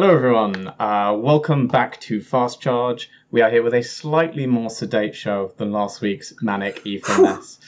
[0.00, 0.72] Hello, everyone.
[0.78, 3.10] Uh, welcome back to Fast Charge.
[3.32, 7.58] We are here with a slightly more sedate show than last week's manic E3 mess.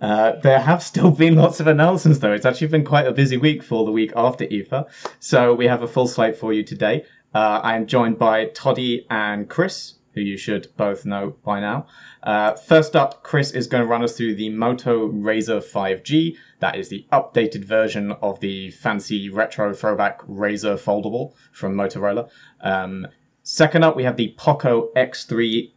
[0.00, 2.32] Uh, there have still been lots of announcements, though.
[2.32, 4.86] It's actually been quite a busy week for the week after IFA.
[5.18, 7.04] So we have a full slate for you today.
[7.34, 11.86] Uh, I am joined by Toddy and Chris, who you should both know by now.
[12.22, 16.36] Uh, first up, Chris is going to run us through the Moto Razr 5G.
[16.60, 22.28] That is the updated version of the fancy retro throwback Razr foldable from Motorola.
[22.60, 23.06] Um,
[23.42, 25.70] second up, we have the Poco X3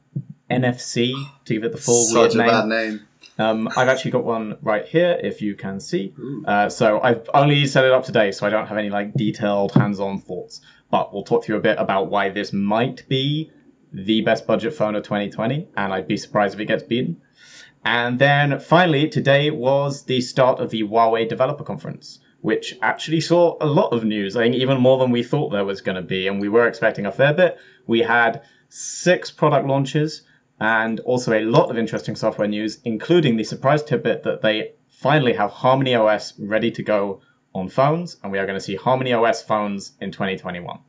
[0.52, 1.14] NFC
[1.46, 2.48] to give it the full Such weird a name.
[2.48, 3.08] bad name.
[3.38, 6.14] Um, I've actually got one right here, if you can see.
[6.46, 9.74] Uh, so I've only set it up today, so I don't have any like detailed
[9.74, 10.62] hands-on thoughts.
[10.90, 13.52] But we'll talk to you a bit about why this might be
[13.96, 17.22] the best budget phone of 2020, and I'd be surprised if it gets beaten.
[17.86, 23.58] And then finally, today was the start of the Huawei Developer Conference, which actually saw
[23.62, 24.36] a lot of news.
[24.36, 26.68] I think even more than we thought there was going to be, and we were
[26.68, 27.58] expecting a fair bit.
[27.88, 30.24] We had six product launches
[30.60, 35.34] and also a lot of interesting software news, including the surprise tidbit that they finally
[35.34, 37.22] have Harmony OS ready to go
[37.54, 40.80] on phones, and we are going to see Harmony OS phones in 2021.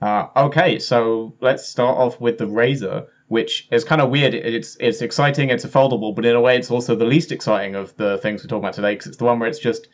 [0.00, 4.34] Uh, okay, so let's start off with the Razr, which is kind of weird.
[4.34, 7.94] It's it's exciting, it's foldable, but in a way, it's also the least exciting of
[7.96, 9.88] the things we're talking about today because it's the one where it's just,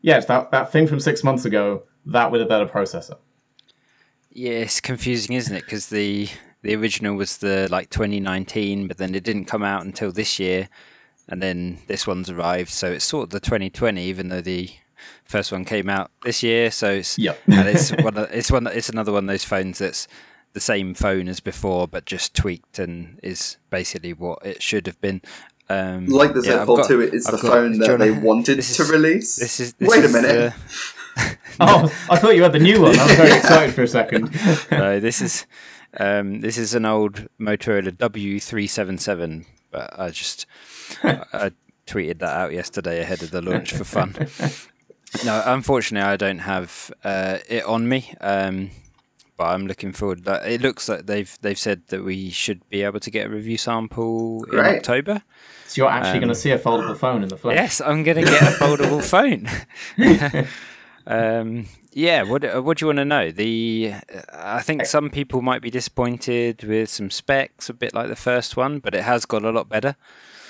[0.00, 3.16] yeah, it's that, that thing from six months ago, that with a better processor.
[4.30, 5.64] Yeah, it's confusing, isn't it?
[5.64, 6.28] Because the
[6.62, 10.68] the original was the like 2019, but then it didn't come out until this year,
[11.28, 14.70] and then this one's arrived, so it's sort of the 2020, even though the
[15.24, 16.70] first one came out this year.
[16.70, 17.40] So it's Yep.
[17.46, 20.06] and it's one of, it's one it's another one of those phones that's
[20.52, 25.00] the same phone as before, but just tweaked and is basically what it should have
[25.00, 25.22] been.
[25.70, 27.88] Um, Like the Z yeah, I've Fold got- 2, it's I've the got- phone that
[27.90, 29.36] wanna- they wanted this to release.
[29.36, 30.52] This is this Wait a minute.
[30.52, 30.54] the-
[31.60, 32.98] Oh, I thought you had the new one.
[32.98, 34.30] I was very excited for a second.
[34.70, 35.46] no, this is
[35.98, 40.46] um, this is an old Motorola W377, but I just
[41.02, 41.50] I, I
[41.86, 44.14] tweeted that out yesterday ahead of the launch for fun.
[45.24, 48.70] No, unfortunately, I don't have uh, it on me, um,
[49.36, 50.22] but I'm looking forward.
[50.26, 53.58] It looks like they've they've said that we should be able to get a review
[53.58, 55.22] sample in October.
[55.66, 57.56] So you're actually Um, going to see a foldable phone in the flesh.
[57.56, 59.48] Yes, I'm going to get a foldable phone.
[61.06, 63.30] um, yeah, what uh, what do you want to know?
[63.30, 63.94] The
[64.32, 68.56] I think some people might be disappointed with some specs, a bit like the first
[68.56, 69.96] one, but it has got a lot better.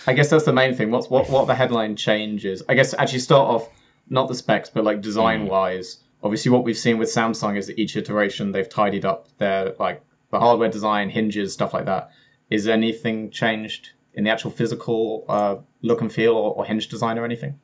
[0.06, 0.90] I guess that's the main thing.
[0.90, 2.62] What's what what the headline changes?
[2.68, 3.68] I guess actually start off
[4.12, 5.98] not the specs, but like design wise.
[6.22, 10.04] Obviously, what we've seen with Samsung is that each iteration they've tidied up their like
[10.30, 12.10] the hardware design, hinges, stuff like that.
[12.50, 17.18] Is anything changed in the actual physical uh, look and feel or, or hinge design
[17.18, 17.58] or anything?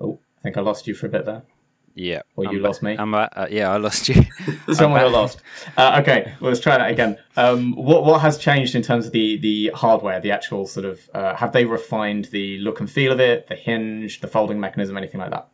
[0.00, 1.42] Oh, I think I lost you for a bit there.
[2.00, 2.96] Yeah, Or you I'm lost me.
[2.98, 4.24] I'm, uh, yeah, I lost you.
[4.72, 5.12] Someone back.
[5.12, 5.42] lost.
[5.76, 7.18] Uh, okay, well, let's try that again.
[7.36, 10.98] Um, what what has changed in terms of the the hardware, the actual sort of
[11.12, 14.96] uh, have they refined the look and feel of it, the hinge, the folding mechanism,
[14.96, 15.48] anything like that?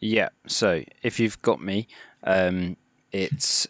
[0.00, 0.30] Yeah.
[0.46, 1.86] So if you've got me,
[2.22, 2.78] um,
[3.12, 3.68] it's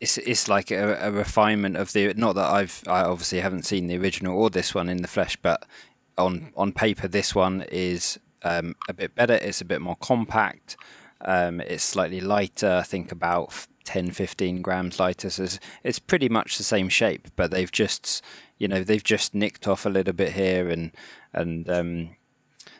[0.00, 2.12] it's it's like a, a refinement of the.
[2.12, 5.38] Not that I've I obviously haven't seen the original or this one in the flesh,
[5.40, 5.64] but
[6.18, 9.34] on on paper this one is um, a bit better.
[9.34, 10.76] It's a bit more compact.
[11.20, 12.76] Um, it's slightly lighter.
[12.76, 15.30] I think about 10, 15 grams lighter.
[15.30, 18.22] So it's, it's pretty much the same shape, but they've just
[18.58, 20.90] you know they've just nicked off a little bit here and
[21.32, 22.10] and um,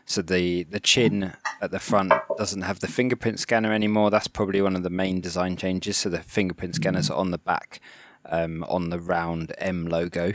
[0.05, 4.11] so the the chin at the front doesn't have the fingerprint scanner anymore.
[4.11, 5.97] That's probably one of the main design changes.
[5.99, 7.81] So the fingerprint scanners on the back,
[8.25, 10.35] um, on the round M logo.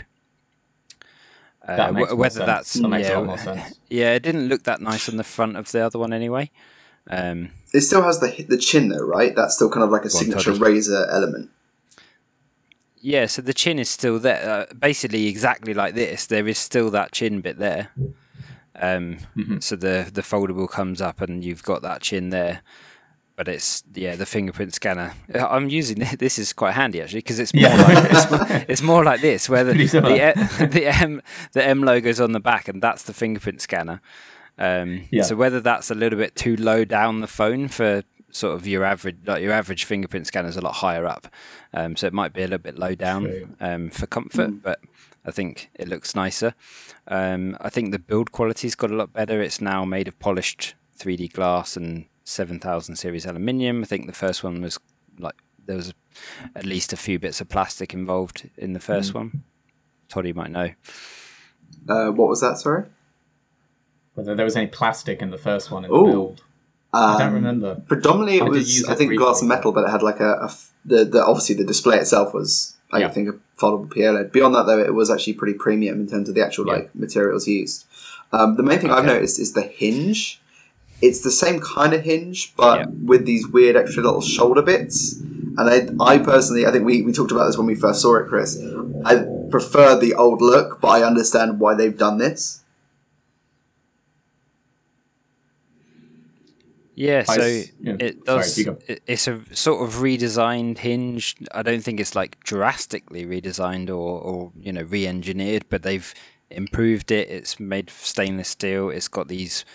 [1.68, 2.46] Uh, That makes wh- more whether sense.
[2.46, 3.80] that's That makes a yeah, lot more sense.
[3.90, 6.52] yeah, it didn't look that nice on the front of the other one anyway.
[7.10, 9.36] Um, It still has the the chin though, right?
[9.36, 10.78] That's still kind of like a signature Toddy.
[10.80, 11.50] Razr element.
[13.02, 16.26] yeah, so the chin is still there, uh, basically exactly like this.
[16.26, 17.90] There is still that chin bit there.
[18.76, 19.60] Um, Mm-hmm.
[19.60, 22.62] So the the foldable comes up and you've got that chin there,
[23.36, 25.14] but it's yeah the fingerprint scanner.
[25.34, 27.82] Uh, I'm using this is quite handy actually because it's more Yeah.
[27.82, 29.74] like it's, more- it's more like this where the
[30.58, 31.22] the, the M
[31.54, 34.02] the M logo's on the back and that's the fingerprint scanner.
[34.58, 35.24] Um, Yeah.
[35.24, 38.84] So whether that's a little bit too low down the phone for sort of your
[38.84, 41.28] average like your average fingerprint scanner is a lot higher up,
[41.74, 44.80] um, so it might be a little bit low down um, for comfort, but
[45.26, 46.54] I think it looks nicer.
[47.08, 49.40] Um, I think the build quality's got a lot better.
[49.42, 53.82] It's now made of polished 3D glass and 7000 series aluminium.
[53.82, 54.80] I think the first one was
[55.20, 55.36] like
[55.66, 55.94] there was
[56.56, 59.44] at least a few bits of plastic involved in the first one.
[60.10, 60.70] Toddy might know.
[61.88, 62.58] Uh, what was that?
[62.58, 62.86] Sorry.
[64.16, 66.06] Whether there was any plastic in the first one in the Ooh.
[66.06, 66.44] build.
[66.94, 67.82] I don't Um, remember.
[67.88, 70.52] Predominantly, it I was I think glass and metal, but it had like a
[70.86, 73.10] the, the obviously the display itself was I Yeah.
[73.10, 74.32] think a foldable PLED.
[74.32, 76.74] Beyond that, though, it was actually pretty premium in terms of the actual Yeah.
[76.74, 77.86] like materials used.
[78.32, 80.40] Um, the main thing I've noticed is the hinge.
[81.08, 82.86] It's the same kind of hinge, but Yeah.
[83.12, 85.20] with these weird extra little shoulder bits.
[85.58, 85.78] And I,
[86.14, 88.52] I personally, I think we, we talked about this when we first saw it, Chris.
[89.06, 92.62] I prefer the old look, but I understand why they've done this.
[96.96, 98.58] Yeah, so s- yeah, it does.
[98.58, 98.78] you go.
[98.88, 101.36] it- it's a sort of redesigned hinge.
[101.52, 106.14] I don't think it's like drastically redesigned or, or you know re-engineered, but they've
[106.52, 107.30] improved it.
[107.30, 108.90] It's made of stainless steel.
[108.92, 109.66] It's got these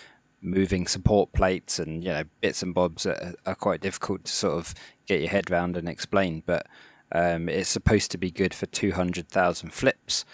[0.41, 4.31] moving support plates and you know bits and bobs that are, are quite difficult to
[4.31, 4.73] sort of
[5.05, 6.43] get your head round and explain.
[6.45, 6.65] But
[7.11, 10.25] um, it's supposed to be good for two hundred thousand flips.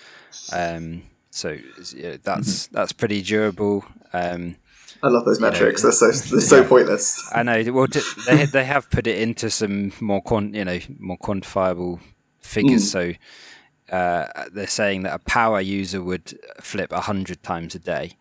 [0.54, 1.58] Um, so
[1.96, 2.76] yeah, that's Mm-hmm.
[2.76, 3.84] that's pretty durable.
[4.14, 4.58] Um,
[5.04, 5.82] I love those know, metrics.
[5.82, 7.30] they're so they're so pointless.
[7.34, 7.64] I know.
[7.74, 7.88] Well,
[8.28, 12.00] they they have put it into some more quant, you know, more quantifiable
[12.40, 12.90] figures.
[12.90, 13.12] So
[13.92, 18.14] uh, they're saying that a power user would flip hundred times a day.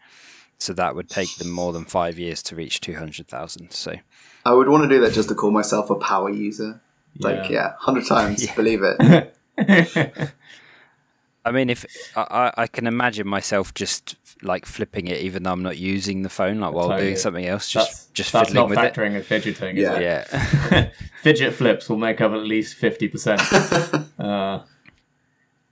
[0.58, 3.72] So that would take them more than five years to reach two hundred thousand.
[3.72, 3.96] So
[4.46, 6.80] I would want to do that just to call myself a power user.
[7.18, 7.52] Like, Yeah.
[7.52, 8.54] yeah, hundred times, Yeah.
[8.56, 9.32] believe it.
[11.46, 11.84] I mean, if
[12.16, 12.22] I,
[12.56, 16.28] I I can imagine myself just like flipping it, even though I'm not using the
[16.30, 17.02] phone, like while Totally.
[17.08, 18.94] doing something else, that's just just that's fiddling not with it.
[18.94, 19.94] factoring and fidgeting, Yeah.
[19.94, 20.00] is
[20.32, 20.90] Yeah.
[21.22, 24.08] Fidget flips will make up at least 50%.
[24.18, 24.62] uh,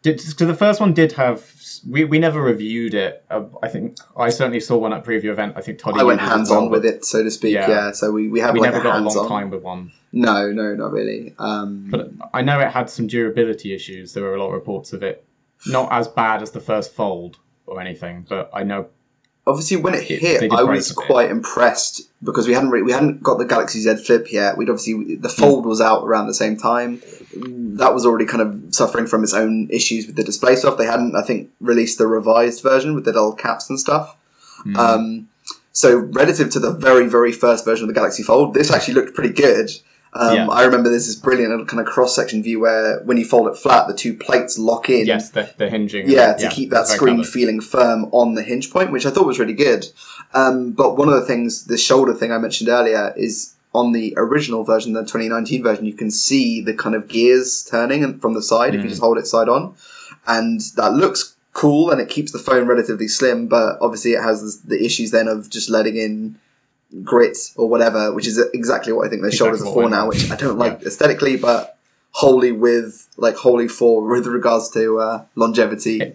[0.03, 1.41] did, so the first one did have.
[1.89, 3.25] We, we never reviewed it.
[3.31, 5.55] Uh, I think I certainly saw one at preview event.
[5.57, 5.99] I think Toddy.
[6.01, 7.55] I went used it as hands on with it, so to speak.
[7.55, 7.69] Yeah.
[7.69, 9.29] Yeah, so we, we have We like never a got a long on.
[9.29, 9.93] time with one.
[10.13, 11.35] No, no, not really.
[11.39, 14.13] Um, But I know it had some durability issues.
[14.13, 15.25] There were a lot of reports of it.
[15.67, 18.87] Not as bad as the first fold or anything, but I know
[19.47, 23.23] obviously, when it It- hit, I was quite impressed because we hadn't re- we hadn't
[23.23, 24.57] got the Galaxy Z Flip yet.
[24.57, 27.01] We'd obviously the Fold was out around the same time.
[27.35, 30.77] That was already kind of suffering from its own issues with the display stuff.
[30.79, 34.17] They hadn't, I think, released the revised version with the little caps and stuff.
[34.63, 34.77] Hmm.
[34.77, 35.29] Um,
[35.73, 39.15] so relative to the very very first version of the Galaxy Fold, this actually looked
[39.15, 39.71] pretty good.
[40.15, 40.49] Um, Yeah.
[40.49, 43.57] I remember this brilliant little kind of cross section view where when you fold it
[43.57, 45.07] flat, the two plates lock in.
[45.07, 46.09] yes, the, the hinging.
[46.09, 49.39] Yeah, to keep that screen feeling firm on the hinge point, which I thought was
[49.39, 49.87] really good.
[50.35, 54.13] Um, but one of the things, the shoulder thing I mentioned earlier, is on the
[54.19, 58.35] original version, the 2019 version, you can see the kind of gears turning and from
[58.35, 58.91] the side if you Mm.
[58.91, 59.75] just hold it side on,
[60.27, 63.47] and that looks cool and it keeps the phone relatively slim.
[63.47, 66.37] But obviously, it has the issues then of just letting in
[67.03, 70.09] grit or whatever, which is exactly what I think their Exactly shoulders are for now,
[70.09, 71.79] which I don't like aesthetically, but
[72.11, 76.15] wholly with like wholly for with regards to uh, longevity.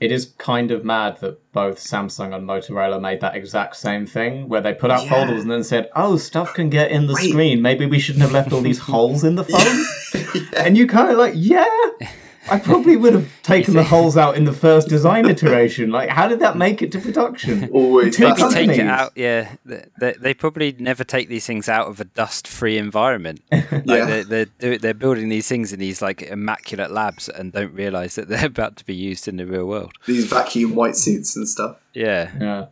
[0.00, 4.48] It is kind of mad that both Samsung and Motorola made that exact same thing,
[4.48, 5.10] where they put out Yeah.
[5.10, 7.30] foldables and then said, "Oh, stuff can get in the Wait.
[7.30, 7.62] screen.
[7.62, 9.84] Maybe we shouldn't have left all these holes in the phone."
[10.34, 10.62] Yeah.
[10.64, 11.66] And you kind of like, yeah,
[12.50, 15.90] I probably would have taken the holes out in the first design iteration.
[15.90, 17.70] Like, how did that make it to production?
[17.72, 19.12] Always Maybe Maybe take it out.
[19.14, 23.42] Yeah, they, they, they probably never take these things out of a dust-free environment.
[23.52, 24.22] Like Yeah.
[24.22, 28.28] they're, they're they're building these things in these like immaculate labs and don't realize that
[28.28, 29.92] they're about to be used in the real world.
[30.06, 31.76] These vacuum white suits and stuff.
[31.94, 32.66] Yeah, Yeah.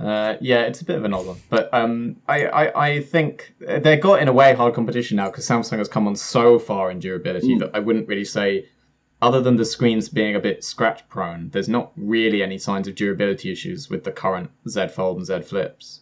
[0.00, 3.54] Uh, yeah, it's a bit of an odd one, but um, I, I, I think
[3.60, 6.90] they've got in a way hard competition now because Samsung has come on so far
[6.90, 8.66] in durability that I wouldn't really say,
[9.22, 12.96] other than the screens being a bit scratch prone, there's not really any signs of
[12.96, 16.00] durability issues with the current Z Fold and Z Flips.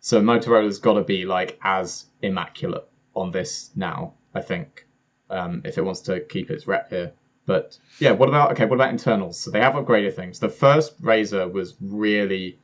[0.00, 4.86] So Motorola's got to be like as immaculate on this now, I think,
[5.30, 7.12] um, if it wants to keep its rep here.
[7.46, 8.64] But yeah, what about okay?
[8.64, 9.38] What about internals?
[9.38, 10.40] So they have upgraded things.
[10.40, 12.58] The first Razr was really,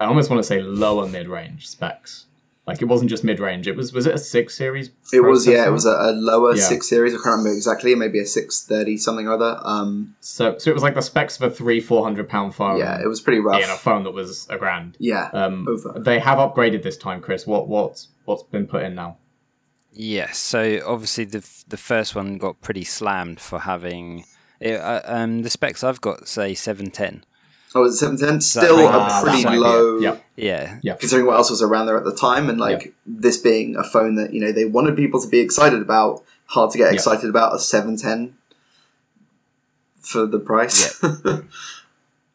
[0.00, 2.26] I almost want to say lower mid range specs.
[2.66, 3.68] Like it wasn't just mid range.
[3.68, 4.90] It was was it a six series?
[5.12, 6.62] It was yeah, it was a, a lower Yeah.
[6.64, 7.14] six series.
[7.14, 7.94] I can't remember exactly.
[7.94, 9.60] Maybe a six thirty something or other.
[9.62, 12.78] Um, So so it was like the specs of a three four hundred pound phone.
[12.78, 13.62] yeah, it was pretty rough.
[13.62, 14.96] in a phone that was a grand.
[14.98, 16.00] Yeah, Um, over.
[16.00, 17.46] they have upgraded this time, Chris.
[17.46, 19.18] What what's what's been put in now?
[19.92, 20.36] yes.
[20.38, 24.24] So obviously the the first one got pretty slammed for having.
[24.58, 27.24] It, uh, um, the specs I've got say seven ten.
[27.76, 28.34] Oh, was it seven ten?
[28.36, 29.60] that Still might- a Ah, pretty that might be it.
[29.60, 29.98] low.
[29.98, 30.78] Yeah.
[30.82, 33.84] Yeah, Considering what else was around there at the time, and like this being a
[33.84, 36.94] phone that you know they wanted people to be excited about, hard to get Yeah.
[36.94, 38.34] excited about a seven ten
[40.00, 41.02] for the price.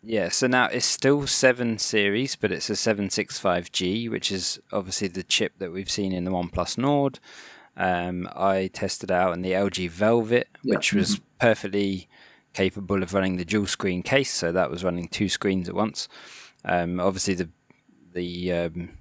[0.04, 5.24] Yeah, so now it's still 7 series, but it's a 765G, which is obviously the
[5.24, 7.20] chip that we've seen in the OnePlus Nord.
[7.78, 10.76] Um, I tested out in the LG Velvet, Yeah.
[10.76, 12.10] which was perfectly
[12.54, 16.08] capable of running the dual screen case, so that was running two screens at once.
[16.66, 17.50] Um, obviously, the
[18.14, 18.98] the um,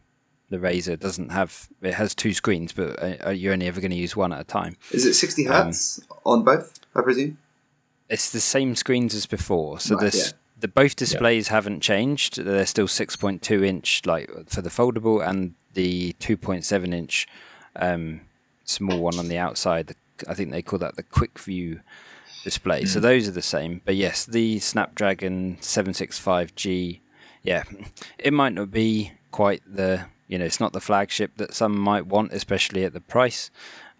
[0.50, 3.96] the Razr doesn't have it has two screens, but uh, you're only ever going to
[3.96, 4.76] use one at a time.
[4.90, 6.78] Is it 60 hertz on both?
[6.94, 7.38] I presume.
[8.08, 10.32] It's the same screens as before, so Right, this yeah.
[10.58, 12.42] the both displays haven't changed.
[12.42, 17.28] They're still 6.2 inch, like for the foldable, and the 2.7 inch
[17.76, 18.22] um,
[18.64, 19.94] small one on the outside.
[20.26, 21.80] I think they call that the Quick View
[22.44, 22.84] display.
[22.84, 23.80] So those are the same.
[23.84, 27.00] But yes, the Snapdragon 765G,
[27.42, 27.64] yeah,
[28.18, 32.06] it might not be quite the you know it's not the flagship that some might
[32.06, 33.50] want, especially at the price.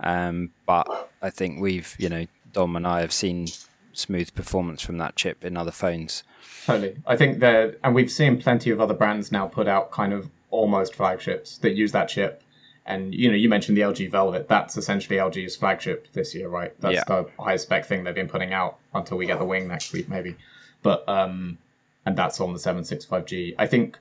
[0.01, 3.49] Um, but I think we've you know Dom and I have seen
[3.93, 6.23] smooth performance from that chip in other phones.
[6.65, 6.97] Totally.
[7.07, 10.31] I think there, and we've seen plenty of other brands now put out kind of
[10.51, 12.43] almost flagships that use that chip.
[12.87, 14.49] And you know, you mentioned the LG Velvet.
[14.49, 16.73] That's essentially LG's flagship this year, right?
[16.81, 17.05] That's Yeah.
[17.07, 20.09] the highest spec thing they've been putting out until we get the Wing next week,
[20.09, 20.37] maybe.
[20.83, 21.59] But um,
[22.07, 23.55] and that's on the 765G.
[23.59, 23.99] I think,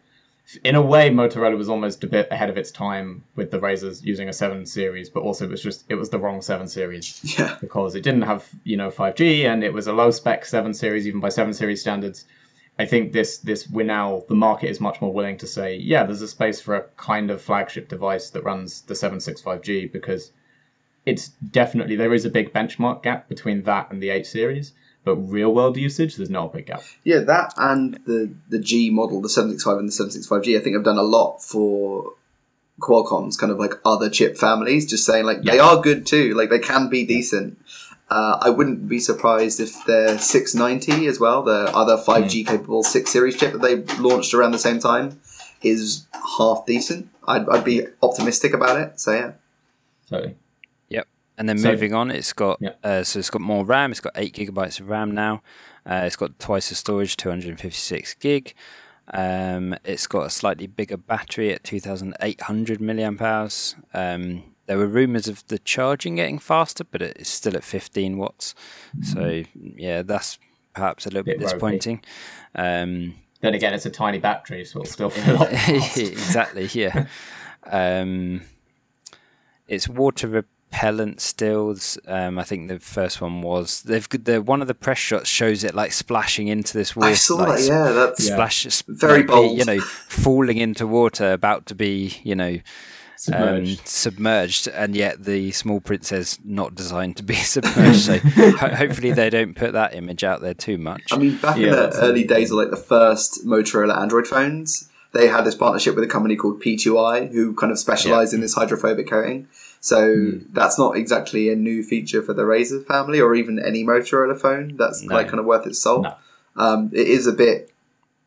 [0.64, 4.04] in a way, Motorola was almost a bit ahead of its time with the Razrs
[4.04, 7.20] using a 7 series, but also it was just it was the wrong 7 series
[7.38, 7.58] Yeah.
[7.62, 11.06] because it didn't have you know 5G and it was a low spec 7 series
[11.06, 12.26] even by 7 series standards.
[12.80, 16.04] I think this this we're now the market is much more willing to say yeah
[16.06, 20.32] there's a space for a kind of flagship device that runs the 765G because
[21.06, 25.16] it's definitely there is a big benchmark gap between that and the 8 series but
[25.16, 26.84] real world usage there's not a big gap.
[27.04, 30.84] Yeah, that and the the G model, the 765 and the 765G, I think have
[30.84, 32.14] done a lot for
[32.80, 36.50] Qualcomm's kind of like other chip families, just saying like they are good too, like
[36.50, 37.60] they can be decent.
[38.10, 43.10] Uh, I wouldn't be surprised if their 690 as well, the other 5G capable 6
[43.12, 45.20] series chip that they launched around the same time,
[45.62, 47.08] is half decent.
[47.28, 49.00] I'd, I'd be optimistic about it.
[49.00, 49.32] So yeah,
[50.10, 50.36] Totally.
[50.90, 51.08] Yep.
[51.38, 52.72] And then So- moving on, it's got Yeah.
[52.84, 53.92] uh, so it's got more RAM.
[53.92, 55.44] It's got eight gigabytes of RAM now.
[55.86, 58.54] Uh, it's got twice the storage, 256 gig.
[59.14, 63.76] Um, it's got a slightly bigger battery at 2,800 milliamp hours.
[63.94, 68.54] Um, there were rumors of the charging getting faster, but it's still at 15 watts.
[69.02, 69.42] So
[69.76, 70.38] yeah, that's
[70.76, 72.04] perhaps a little bit, Bit disappointing.
[72.54, 75.50] Um, Then again it's a tiny battery so it'll still fill up.
[75.50, 75.98] fast.
[75.98, 76.70] exactly.
[76.74, 77.08] Yeah.
[77.72, 78.42] Um,
[79.68, 81.98] it's water repellent stills.
[82.08, 85.28] Um, I think the first one was they've got the one of the press shots
[85.30, 87.10] shows it like splashing into this water.
[87.10, 87.66] I saw like, that.
[87.68, 88.34] Yeah, that's Yeah.
[88.36, 89.58] Splash, s- Very like, bold.
[89.58, 92.60] You know, falling into water, about to be, you know,
[93.20, 93.80] Submerged.
[93.80, 98.00] um, submerged, and yet the small print says not designed to be submerged.
[98.00, 101.04] so ho- hopefully they don't put that image out there too much.
[101.12, 104.26] I mean, back Yeah, in the that's- early days of like the first Motorola Android
[104.26, 108.40] phones, they had this partnership with a company called P2i, who kind of specialised in
[108.42, 109.48] this hydrophobic coating.
[109.82, 110.38] So Hmm.
[110.54, 114.76] that's not exactly a new feature for the Razr family or even any Motorola phone.
[114.78, 115.16] That's No.
[115.16, 116.04] like kind of worth its salt.
[116.04, 116.14] No.
[116.56, 117.72] Um, it is a bit,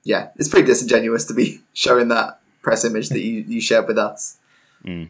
[0.05, 3.97] yeah, it's pretty disingenuous to be showing that press image that you, you shared with
[3.99, 4.37] us.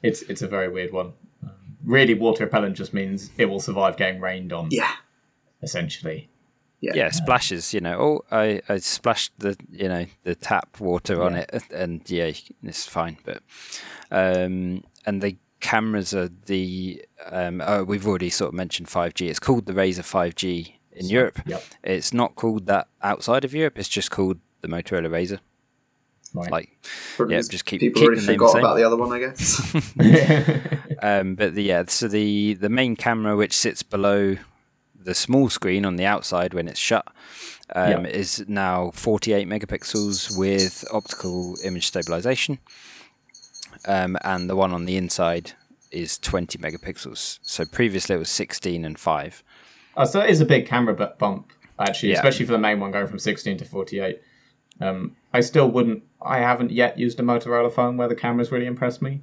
[0.03, 1.13] It's it's a very weird one.
[1.43, 1.51] Um,
[1.85, 4.69] really, water repellent just means it will survive getting rained on.
[4.71, 4.93] Yeah,
[5.63, 6.29] Essentially,
[6.81, 7.73] yeah, yeah, splashes.
[7.73, 11.45] You know, oh, I, I splashed the you know the tap water on Yeah.
[11.53, 13.17] it, and yeah, it's fine.
[13.25, 13.43] But
[14.11, 19.29] um, and the cameras are the um, oh, we've already sort of mentioned five G.
[19.29, 21.41] It's called the Razr five G in Europe.
[21.47, 21.63] Yep.
[21.85, 23.79] It's not called that outside of Europe.
[23.79, 25.39] It's just called the Motorola Razr.
[26.35, 26.51] Right.
[26.51, 26.71] Like,
[27.17, 28.65] Probably yeah, just just keep people keep already the forgot the same.
[28.65, 29.75] about the other one, I guess.
[31.03, 34.37] Um, but the, yeah, so the the main camera, which sits below
[34.95, 37.05] the small screen on the outside when it's shut,
[37.75, 38.11] um, Yeah.
[38.13, 42.61] is now 48 megapixels with optical image stabilization,
[43.87, 45.53] um, and the one on the inside
[45.91, 47.41] is 20 megapixels.
[47.43, 49.43] So previously it was 16 and five.
[49.97, 52.17] Oh, so it is a big camera bump, actually, Yeah.
[52.19, 54.21] especially for the main one going from 16 to 48.
[54.83, 56.03] Um, I still wouldn't.
[56.25, 59.21] I haven't yet used a Motorola phone where the cameras really impressed me,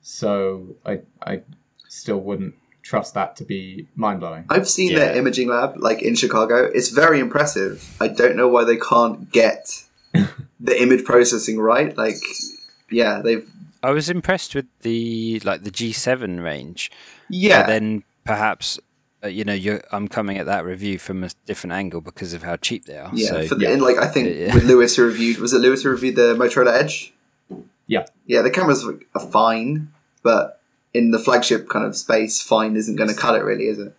[0.00, 1.42] so I I
[1.88, 4.44] still wouldn't trust that to be mind blowing.
[4.50, 4.98] I've seen Yeah.
[5.00, 6.64] their imaging lab, like in Chicago.
[6.74, 7.96] It's very impressive.
[8.00, 9.84] I don't know why they can't get
[10.60, 11.96] the image processing right.
[11.96, 12.16] Like,
[12.90, 13.48] yeah, they've
[13.82, 16.90] I was impressed with the like the G7 range.
[17.28, 17.62] yeah.
[17.62, 18.78] But then perhaps
[19.28, 22.56] you know you're, I'm coming at that review from a different angle because of how
[22.56, 23.10] cheap they are.
[23.14, 23.70] yeah, so for the, yeah.
[23.70, 24.54] and like I think Yeah.
[24.54, 27.12] with Lewis who reviewed was it Lewis who reviewed the Motorola Edge?
[27.86, 28.06] Yeah.
[28.26, 30.60] Yeah, the cameras are fine, but
[30.94, 33.96] in the flagship kind of space, fine isn't going to cut it, really, is it?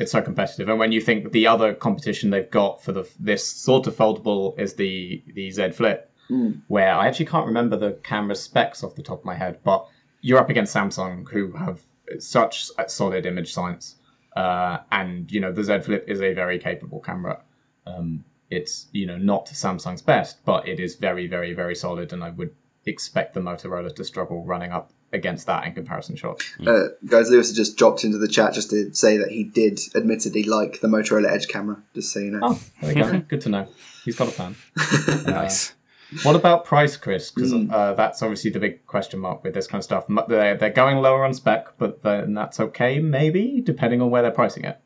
[0.00, 3.44] It's so competitive, and when you think the other competition they've got for the this
[3.44, 6.60] sort of foldable is the the Z Flip, Mm.
[6.68, 9.86] where I actually can't remember the camera specs off the top of my head, but
[10.20, 11.80] you're up against Samsung, who have
[12.18, 13.96] such solid image science.
[14.38, 17.42] Uh, and you know the Z Flip is a very capable camera.
[17.86, 22.22] Um, it's you know not Samsung's best, but it is very very very solid, and
[22.22, 22.54] I would
[22.86, 26.44] expect the Motorola to struggle running up against that in comparison shots.
[26.64, 29.80] Uh, guys, Lewis has just dropped into the chat just to say that he did
[29.96, 31.82] admittedly like the Motorola Edge camera.
[31.94, 32.40] Just so you know.
[32.42, 33.18] Oh, there you go.
[33.28, 33.66] Good to know.
[34.04, 34.54] He's got a fan.
[35.08, 35.74] Uh, Nice.
[36.22, 37.30] What about price, Chris?
[37.30, 37.70] Because Mm.
[37.70, 40.04] uh, that's obviously the big question mark with this kind of stuff.
[40.28, 44.30] They're, they're going lower on spec, but then that's okay, maybe, depending on where they're
[44.30, 44.80] pricing it.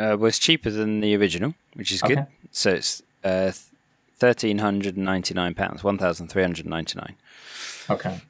[0.00, 2.26] Uh, well, it's cheaper than the original, which is good.
[2.50, 3.52] So it's uh,
[4.16, 7.14] thirteen hundred and ninety nine pounds, one thousand three hundred ninety nine.
[7.90, 8.20] Okay.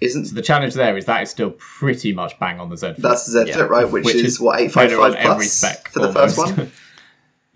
[0.00, 2.86] Isn't So the challenge there is that is still pretty much bang on the Z.
[2.94, 2.96] Flip.
[2.98, 3.90] that's the Z Flip, right?
[3.90, 6.12] Which, Which is, is what eight five better on five every plus spec for the
[6.12, 6.58] first almost.
[6.58, 6.72] one.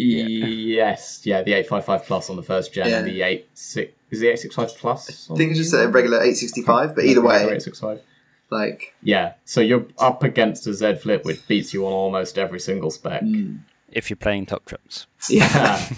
[0.03, 2.99] Yes, yeah, the 855 Plus on the first gen, Yeah.
[3.01, 5.31] and the 86 is the 865 Plus.
[5.31, 8.01] I think it's just a regular eight sixty five, but either way, 865.
[8.51, 12.61] like Yeah, so you're up against a Z Flip which beats you on almost every
[12.61, 13.23] single spec.
[13.23, 13.61] mm,
[13.93, 15.89] If you're playing top drops, yeah,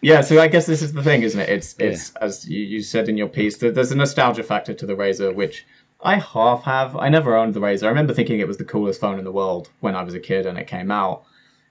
[0.00, 1.48] yeah, so I guess this is the thing, isn't it?
[1.48, 4.86] It's it's as you, you said in your piece that there's a nostalgia factor to
[4.86, 5.66] the Razr, which
[6.00, 6.94] I half have.
[6.96, 7.82] I never owned the Razr.
[7.84, 10.20] I remember thinking it was the coolest phone in the world when I was a
[10.20, 11.24] kid and it came out,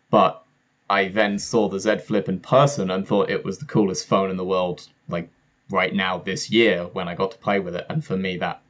[0.10, 0.44] but
[0.90, 4.30] I then saw the Z Flip in person and thought it was the coolest phone
[4.30, 5.30] in the world, like
[5.70, 8.62] right now this year when I got to play with it, and for me that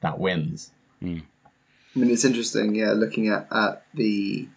[0.00, 0.70] that wins.
[1.94, 4.48] I mean, it's interesting, yeah, looking at, at the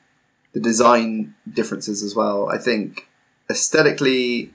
[0.54, 2.50] the design differences as well.
[2.50, 3.08] I think
[3.50, 4.54] aesthetically,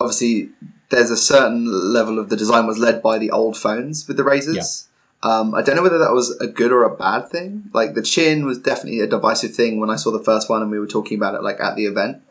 [0.00, 0.50] obviously,
[0.90, 4.22] there's a certain level of the design was led by the old phones with the
[4.22, 4.86] Razrs.
[5.22, 7.70] Um, I don't know whether that was a good or a bad thing.
[7.72, 10.70] Like the chin was definitely a divisive thing when I saw the first one, and
[10.70, 12.22] we were talking about it like at the event.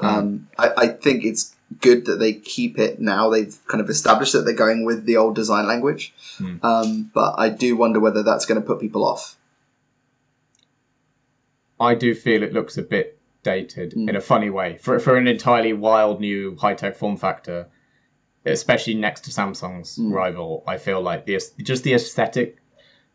[0.00, 3.30] Um, I, I think it's good that they keep it now.
[3.30, 6.14] They've kind of established that they're going with the old design language.
[6.62, 9.36] Um, but I do wonder whether that's going to put people off.
[11.80, 14.08] I do feel it looks a bit dated Mm.
[14.08, 17.66] in a funny way for for an entirely wild new high tech form factor,
[18.46, 20.12] especially next to Samsung's Mm.
[20.12, 20.64] rival.
[20.66, 22.56] I feel like the just the aesthetic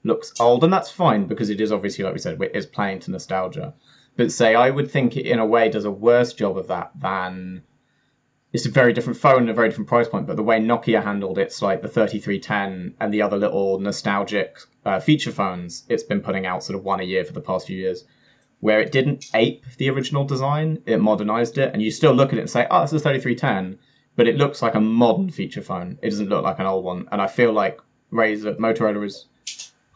[0.03, 3.11] looks old, and that's fine because it is obviously like we said, it's playing to
[3.11, 3.73] nostalgia.
[4.17, 6.91] But say I would think it in a way does a worse job of that
[6.99, 7.63] than
[8.51, 10.27] it's a very different phone and a very different price point.
[10.27, 14.99] But the way Nokia handled its like the 3310 and the other little nostalgic uh,
[14.99, 17.77] feature phones it's been putting out sort of one a year for the past few
[17.77, 18.05] years
[18.59, 22.37] where it didn't ape the original design, it modernized it, and you still look at
[22.37, 23.79] it and say, "Oh, this is 3310,"
[24.15, 25.97] but it looks like a modern feature phone.
[26.01, 27.79] It doesn't look like an old one, and I feel like
[28.11, 29.27] Razr, Motorola has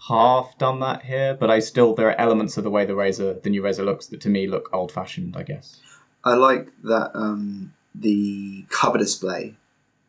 [0.08, 3.42] half done that here, but I still there are elements of the way the Razr,
[3.42, 5.36] the new Razr looks that to me look old-fashioned.
[5.36, 5.82] I guess.
[6.24, 9.56] I like that um, the cover display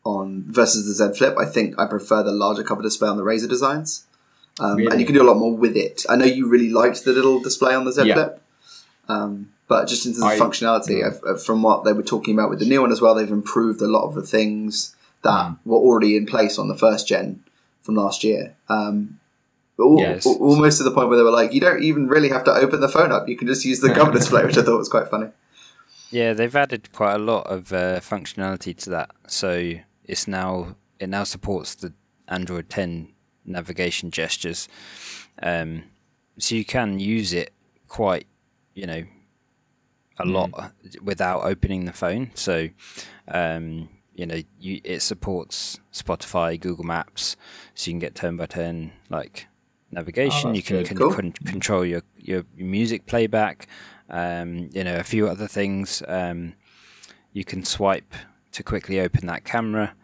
[0.05, 1.37] on versus the Z Flip.
[1.38, 4.05] I think I prefer the larger cover display on the Razr designs,
[4.61, 6.05] um, and you can do a lot more with it.
[6.09, 8.14] I know you really liked the little display on the Z Yeah.
[8.14, 8.42] Flip,
[9.09, 11.07] um, but just into the I- functionality, Mm.
[11.09, 13.31] of, of- from what they were talking about with the new one as well, they've
[13.31, 15.59] improved a lot of the things that Mm.
[15.64, 17.40] were already in place on the first gen
[17.83, 18.55] from last year.
[18.68, 19.18] Um,
[19.81, 20.27] al- Yes.
[20.27, 22.81] almost to the point where they were like, you don't even really have to open
[22.81, 25.09] the phone up; you can just use the cover display, which I thought was quite
[25.09, 25.29] funny.
[26.14, 29.11] Yeah, they've added quite a lot of uh, functionality to that.
[29.27, 29.72] So
[30.05, 31.92] it's now it now supports the
[32.29, 33.09] Android 10
[33.44, 34.68] navigation gestures,
[35.42, 35.83] um,
[36.38, 37.53] so you can use it
[37.88, 38.27] quite,
[38.74, 39.03] you know,
[40.18, 40.72] a lot
[41.03, 42.31] without opening the phone.
[42.35, 42.68] So,
[43.27, 47.37] um, you know, you, it supports Spotify, Google Maps,
[47.74, 49.48] so you can get turn by turn like
[49.90, 50.50] navigation.
[50.50, 51.12] Oh, you can, can Cool.
[51.12, 53.66] con- control your your music playback.
[54.11, 56.03] Um, you know, a few other things.
[56.07, 56.55] Um,
[57.33, 58.14] you can swipe
[58.53, 59.95] to quickly open that camera,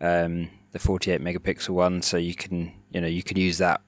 [0.00, 2.02] um, the 48 megapixel one.
[2.02, 3.80] So you can, you know, you could use that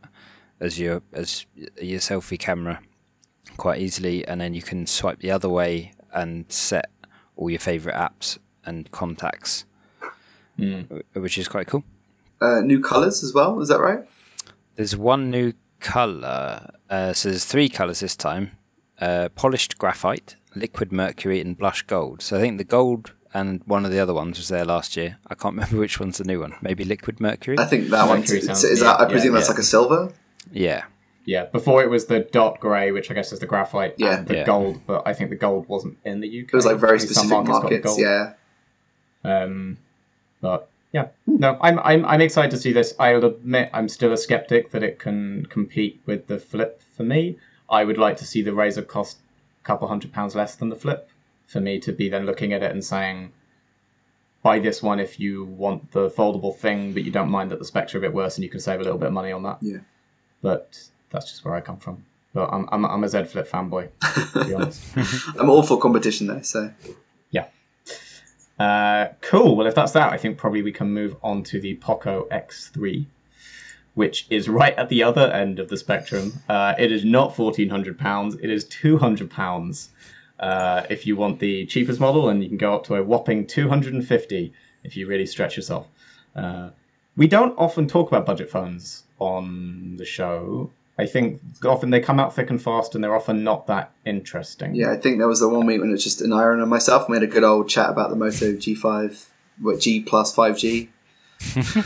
[0.61, 1.45] as your as
[1.81, 2.81] your selfie camera
[3.57, 6.91] quite easily, and then you can swipe the other way and set
[7.37, 9.65] all your favorite apps and contacts,
[10.59, 11.03] Mm.
[11.13, 11.85] which is quite cool.
[12.41, 13.61] Uh, new colors as well.
[13.61, 14.01] Is that right?
[14.77, 16.71] There's one new color.
[16.89, 18.53] Uh, so there's three colors this time:
[19.01, 22.23] uh, polished graphite, liquid mercury, and blush gold.
[22.23, 25.19] So I think the gold and one of the other ones was there last year.
[25.29, 26.55] I can't remember which one's the new one.
[26.63, 27.59] Maybe liquid mercury.
[27.59, 29.01] I think that one Mercury is, sounds- is yeah, that.
[29.01, 29.53] I presume yeah, that's yeah.
[29.53, 30.13] like a silver.
[30.53, 30.85] yeah,
[31.27, 34.19] Yeah, before it was the dot grey, which I guess is the graphite, Yeah.
[34.19, 34.45] and the Yeah.
[34.45, 36.49] gold, but I think the gold wasn't in the UK.
[36.49, 37.99] It was like very specific got the markets.
[37.99, 38.33] Yeah.
[39.25, 39.77] Um,
[40.41, 42.95] but yeah, no, I'm I'm I'm excited to see this.
[42.99, 46.81] I'll admit I'm still a skeptic that it can compete with the Flip.
[46.97, 47.37] For me,
[47.69, 49.19] I would like to see the Razr cost
[49.63, 51.09] a couple hundred pounds less than the Flip.
[51.47, 53.33] For me to be then looking at it and saying,
[54.43, 57.65] buy this one if you want the foldable thing, but you don't mind that the
[57.65, 59.43] specs are a bit worse and you can save a little bit of money on
[59.45, 59.59] that.
[59.61, 59.79] Yeah.
[60.43, 60.79] But
[61.11, 62.05] that's just where I come from.
[62.33, 63.89] but I'm I'm, I'm a Z Flip fanboy.
[64.33, 64.83] To be honest.
[65.39, 66.73] I'm all for competition though, so
[67.31, 67.47] yeah.
[68.59, 69.57] Uh, cool.
[69.57, 73.07] Well, if that's that, I think probably we can move on to the Poco X3,
[73.97, 76.31] which is right at the other end of the spectrum.
[76.51, 78.37] Uh, it is not fourteen hundred pounds.
[78.37, 79.89] It is two hundred pounds.
[80.39, 83.47] Uh, if you want the cheapest model, and you can go up to a whopping
[83.47, 84.53] two hundred and fifty
[84.85, 85.89] if you really stretch yourself.
[86.37, 86.69] Uh,
[87.17, 90.71] we don't often talk about budget phones on the show.
[90.99, 94.75] I think often they come out thick and fast, and they're often not that interesting.
[94.75, 96.69] yeah, I think there was the one week when it was just an iron and
[96.69, 97.09] myself.
[97.09, 99.27] Had a good old chat about the Moto G5,
[99.59, 100.89] what G plus 5G.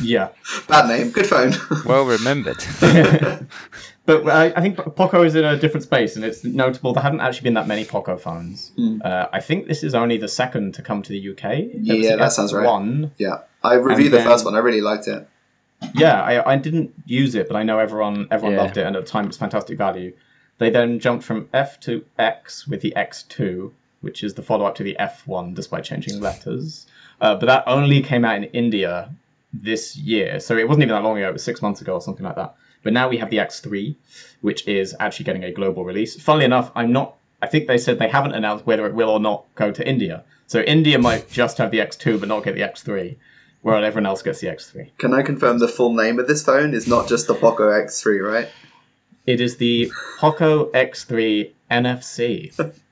[0.00, 0.28] Yeah.
[0.68, 1.52] Bad name, good phone.
[1.84, 2.62] Well remembered.
[4.06, 7.20] But I, I think Poco is in a different space, and it's notable there haven't
[7.20, 8.72] actually been that many Poco phones.
[9.04, 11.42] Uh, I think this is only the second to come to the UK.
[11.42, 12.66] There was Yeah, the that sounds right.
[12.66, 14.56] One, yeah, I reviewed And the first one.
[14.56, 15.28] I really liked it.
[15.94, 18.62] yeah, I, I didn't use it, but I know everyone everyone Yeah.
[18.62, 20.12] loved it, and at the time it was fantastic value.
[20.58, 24.74] They then jumped from F to X with the X2, which is the follow up
[24.76, 26.86] to the F1, despite changing letters.
[27.20, 29.10] Uh, but that only came out in India
[29.52, 31.28] this year, so it wasn't even that long ago.
[31.28, 32.54] It was six months ago or something like that.
[32.82, 33.94] But now we have the X3,
[34.40, 36.20] which is actually getting a global release.
[36.20, 37.16] Funnily enough, I'm not.
[37.42, 40.24] I think they said they haven't announced whether it will or not go to India.
[40.46, 43.16] So India might just have the X2 but not get the X3,
[43.62, 44.90] while everyone else gets the X3.
[44.98, 48.26] Can I confirm the full name of this phone is not just the Poco X3,
[48.26, 48.48] right?
[49.26, 52.74] It is the Poco X3 NFC.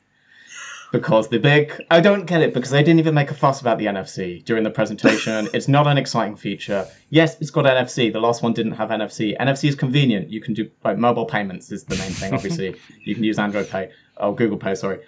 [0.92, 1.72] because the big.
[1.90, 4.64] I don't get it because they didn't even make a fuss about the NFC during
[4.64, 5.48] the presentation.
[5.54, 6.86] it's not an exciting feature.
[7.10, 8.12] Yes, it's got NFC.
[8.12, 9.36] The last one didn't have NFC.
[9.38, 10.30] NFC is convenient.
[10.30, 12.34] You can do like mobile payments is the main thing.
[12.34, 14.74] Obviously, you can use Android Pay or Google Pay.
[14.74, 15.00] Sorry,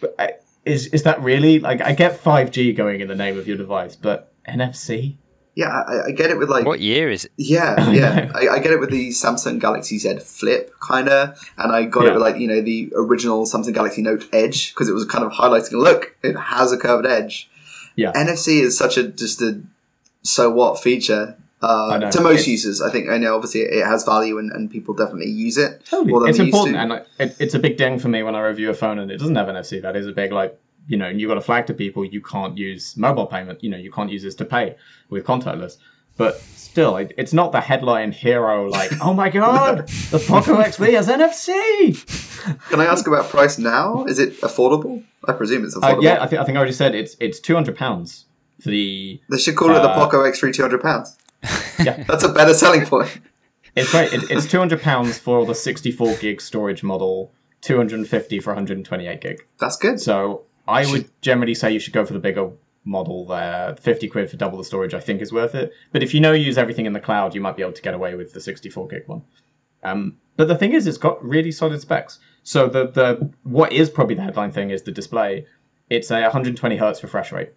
[0.00, 0.32] but I,
[0.64, 3.96] is is that really like I get 5G going in the name of your device,
[3.96, 5.16] but NFC?
[5.56, 7.32] Yeah, I, I get it with like what year is it?
[7.36, 8.30] Yeah, yeah.
[8.34, 12.06] I, I get it with the Samsung Galaxy Z Flip, kind of, and I got
[12.06, 15.24] it with like you know the original Samsung Galaxy Note Edge because it was kind
[15.24, 15.72] of highlighting.
[15.72, 17.50] Look, it has a curved edge.
[17.96, 18.12] Yeah.
[18.12, 19.60] NFC is such a just a
[20.22, 22.80] so what feature uh, to most It- users.
[22.80, 25.84] I think I know obviously it has value and, and people definitely use it.
[25.84, 26.10] Totally.
[26.12, 26.80] more than It's they used important, to.
[26.80, 29.10] and like, it, it's a big ding for me when I review a phone and
[29.10, 29.82] it doesn't have NFC.
[29.82, 30.58] That is a big like,
[30.88, 33.62] you know, you've got to flag to people you can't use mobile payment.
[33.62, 34.76] You know, you can't use this to pay
[35.08, 35.76] with contactless.
[36.16, 40.84] But still, it, it's not the headline hero like, oh my god, the Poco XV
[40.94, 42.60] has NFC.
[42.68, 44.04] Can I ask about price now?
[44.04, 45.02] Is it affordable?
[45.26, 46.02] I presume it's Uh, affordable.
[46.02, 48.26] yeah, I think I think I already said it's it's two hundred pounds
[48.60, 49.20] for the.
[49.30, 51.16] they should call it the uh, Poco X3 two hundred pounds.
[51.82, 52.02] Yeah.
[52.06, 53.20] That's a better selling point.
[53.74, 54.12] It's great.
[54.12, 58.38] It, it's two hundred pounds for the sixty-four gig storage model, two hundred and fifty
[58.40, 59.46] for one hundred and twenty-eight gig.
[59.58, 59.98] That's good.
[59.98, 62.50] So I would generally say you should go for the bigger
[62.84, 63.76] model there.
[63.76, 65.72] 50 quid for double the storage, I think, is worth it.
[65.92, 67.82] But if you know you use everything in the cloud, you might be able to
[67.82, 69.22] get away with the 64 gig one.
[69.82, 72.18] Um, but the thing is, it's got really solid specs.
[72.42, 75.46] So the the what is probably the headline thing is the display.
[75.90, 77.50] It's a 120 hertz refresh rate,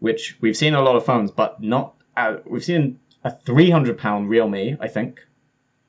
[0.00, 1.94] which we've seen a lot of phones, but not.
[2.16, 5.20] Uh, we've seen a 300 pound Realme, I think.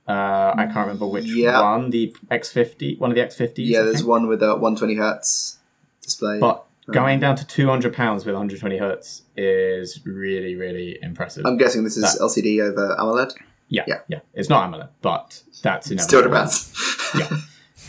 [0.08, 1.62] Uh, I can't remember which Yeah.
[1.62, 1.90] one.
[1.90, 3.68] The X50, one of the X50s.
[3.68, 5.60] Yeah, there's one with a 120 hertz
[6.04, 6.40] display.
[6.40, 11.46] But going down to 200 pounds with 120 hertz is really, really impressive.
[11.46, 13.34] I'm guessing this is That- LCD over AMOLED.
[13.70, 14.00] yeah, yeah.
[14.10, 16.24] yeah, It's not AMOLED, but that's inevitable.
[16.30, 17.00] 200 pounds.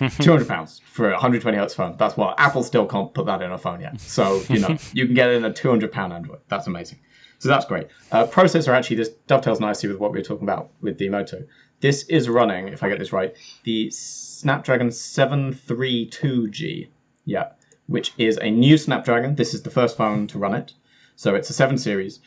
[0.00, 1.96] Yeah, 200 pounds for a 120 hertz phone.
[1.96, 3.98] That's what Apple still can't put that in a phone yet.
[4.00, 6.40] So you know you can get it in a 200 pound Android.
[6.48, 6.98] That's amazing.
[7.38, 7.86] So that's great.
[8.12, 11.44] Uh, processor actually this dovetails nicely with what we were talking about with the Moto.
[11.80, 16.88] This is running, if I get this right, the Snapdragon 732G.
[17.24, 17.50] Yeah,
[17.86, 19.34] which is a new Snapdragon.
[19.34, 20.72] This is the first phone to run it.
[21.16, 22.20] So it's a 7 series.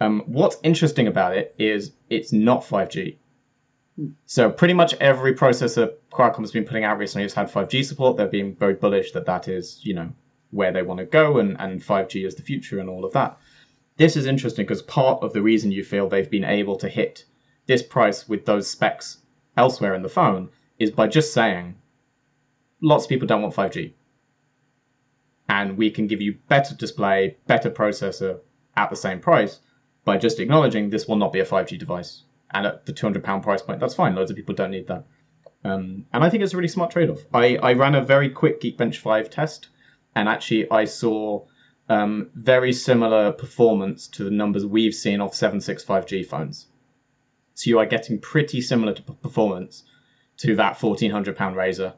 [0.00, 3.16] Um, what's interesting about it is it's not 5G.
[4.26, 8.16] So pretty much every processor Qualcomm has been putting out recently has had 5G support.
[8.16, 10.12] They're being very bullish that that is, you know,
[10.50, 13.38] where they want to go and, and 5G is the future and all of that.
[13.96, 17.24] This is interesting because part of the reason you feel they've been able to hit
[17.66, 19.18] this price with those specs
[19.56, 21.74] elsewhere in the phone is by just saying
[22.80, 23.92] lots of people don't want 5G.
[25.48, 28.40] And we can give you better display, better processor
[28.76, 29.60] at the same price
[30.04, 32.22] by just acknowledging this will not be a 5G device.
[32.50, 34.14] And at the £200 price point, that's fine.
[34.14, 35.04] Loads of people don't need that.
[35.64, 37.20] Um, and I think it's a really smart trade off.
[37.34, 39.68] I, I ran a very quick Geekbench 5 test,
[40.14, 41.44] and actually I saw
[41.88, 46.66] um, very similar performance to the numbers we've seen of 765G phones.
[47.54, 49.82] So you are getting pretty similar to performance
[50.38, 51.94] to that £1,400 Razr,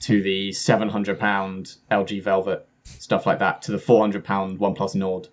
[0.00, 4.22] to the £700 LG Velvet, stuff like that, to the £400
[4.58, 5.28] OnePlus Nord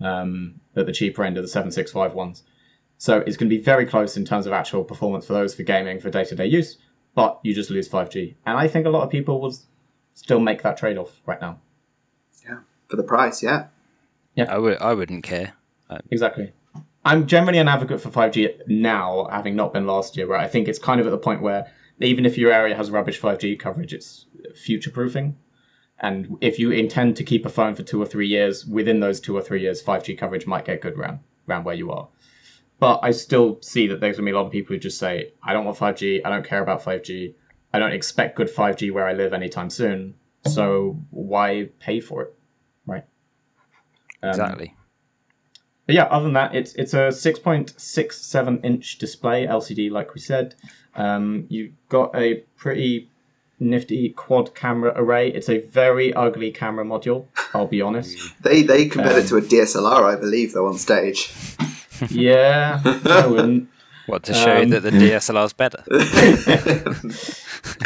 [0.00, 2.42] um, at the cheaper end of the 765 ones.
[2.98, 5.62] So it's going to be very close in terms of actual performance for those for
[5.62, 6.78] gaming for day to day use.
[7.16, 8.36] but you just lose 5G.
[8.46, 9.56] And I think a lot of people will
[10.14, 11.58] still make that trade off right now.
[12.44, 13.66] Yeah, for the price, yeah.
[14.36, 14.44] Yeah.
[14.54, 15.54] I would I wouldn't care.
[16.10, 16.52] Exactly.
[17.04, 20.68] I'm generally an advocate for 5G now, having not been last year, where I think
[20.68, 23.94] it's kind of at the point where even if your area has rubbish 5G coverage,
[23.94, 25.36] it's future proofing.
[26.00, 29.18] And if you intend to keep a phone for two or three years, within those
[29.20, 32.08] two or three years, 5G coverage might get good around, around where you are.
[32.78, 34.98] But I still see that there's going to be a lot of people who just
[34.98, 37.34] say, I don't want 5G, I don't care about 5G,
[37.72, 40.14] I don't expect good 5G where I live anytime soon,
[40.46, 42.34] so why pay for it?
[42.86, 43.04] Right?
[44.22, 44.74] Um, Exactly.
[45.86, 50.54] but yeah, other than that, it's it's a 6.67 inch display LCD, like we said.
[50.94, 53.10] Um, you've got a pretty
[53.58, 55.30] nifty quad camera array.
[55.30, 57.26] It's a very ugly camera module.
[57.54, 58.18] I'll be honest.
[58.42, 61.32] They they compared Um, it to a DSLR, I believe, though, on stage.
[62.10, 63.70] Yeah, I wouldn't.
[64.06, 65.82] What to show um, that the DSLR's better?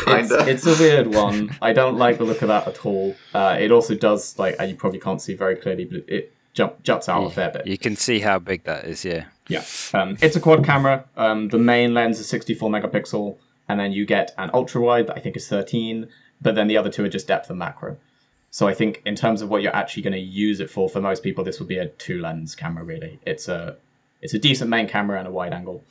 [0.05, 0.49] Kinda.
[0.49, 1.57] It's, it's a weird one.
[1.63, 3.15] I don't like the look of that at all.
[3.33, 7.09] Uh, it also does like you probably can't see very clearly, but it jump, juts
[7.09, 7.67] out a fair bit.
[7.67, 9.05] You can see how big that is.
[9.05, 9.27] Yeah.
[9.49, 11.05] Yeah, um, it's a quad camera.
[11.17, 13.37] Um, the main lens is 64 megapixel,
[13.71, 16.09] and then you get an ultra wide that I think is 13.
[16.43, 17.97] But then the other two are just depth and macro.
[18.51, 21.01] So I think in terms of what you're actually going to use it for, for
[21.01, 22.83] most people, this would be a two lens camera.
[22.83, 23.77] Really, it's a
[24.21, 25.85] it's a decent main camera and a wide angle.